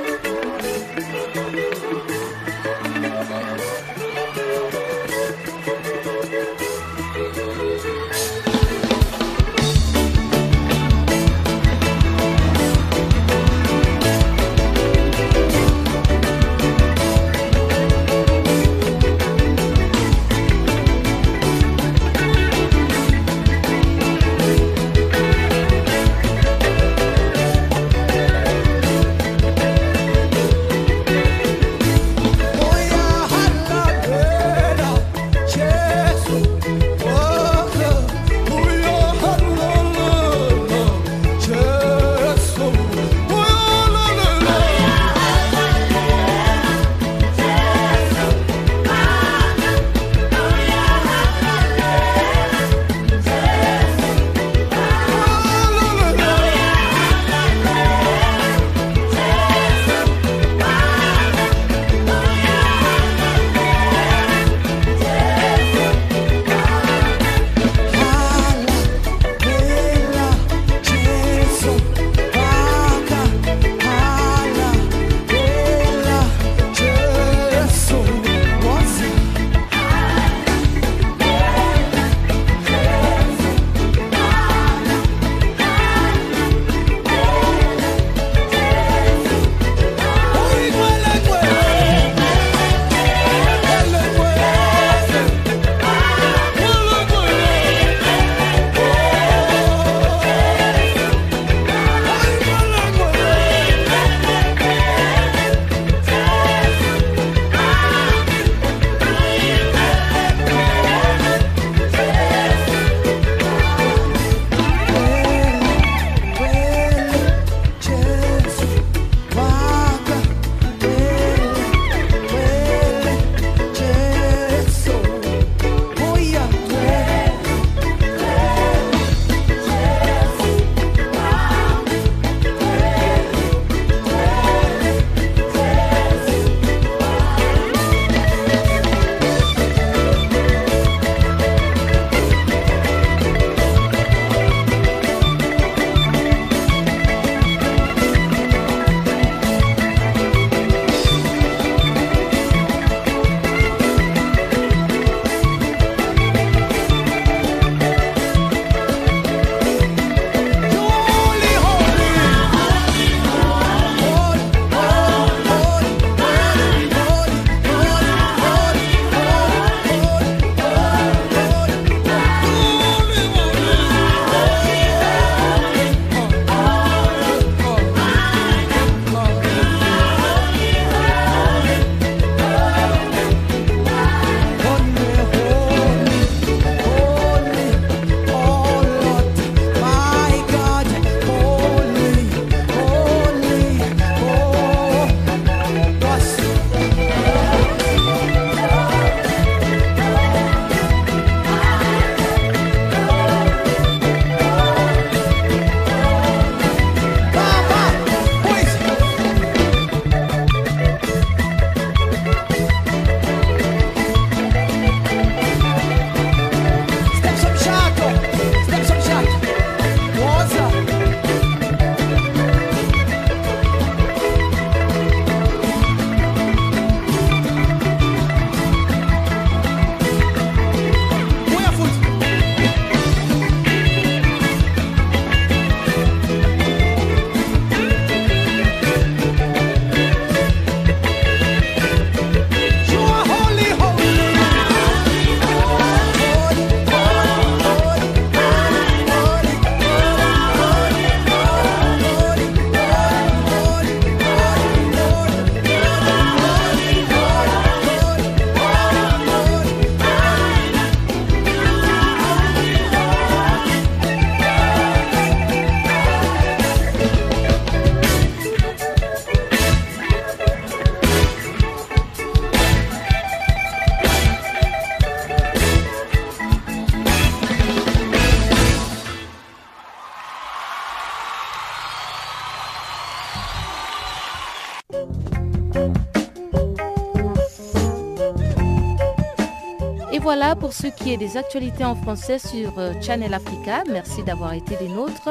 [290.65, 293.85] Pour ce qui est des actualités en français sur euh, Channel Africa.
[293.87, 295.29] Merci d'avoir été des nôtres.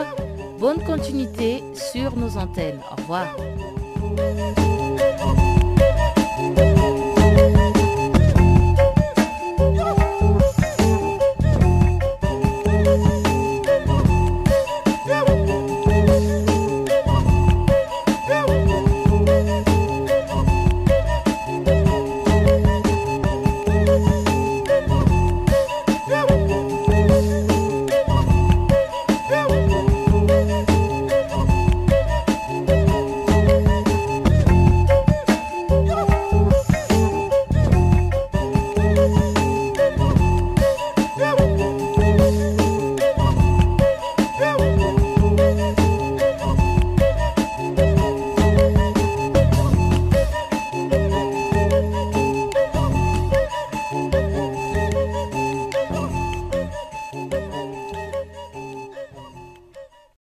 [0.59, 2.79] Bonne continuité sur nos antennes.
[2.91, 3.35] Au revoir.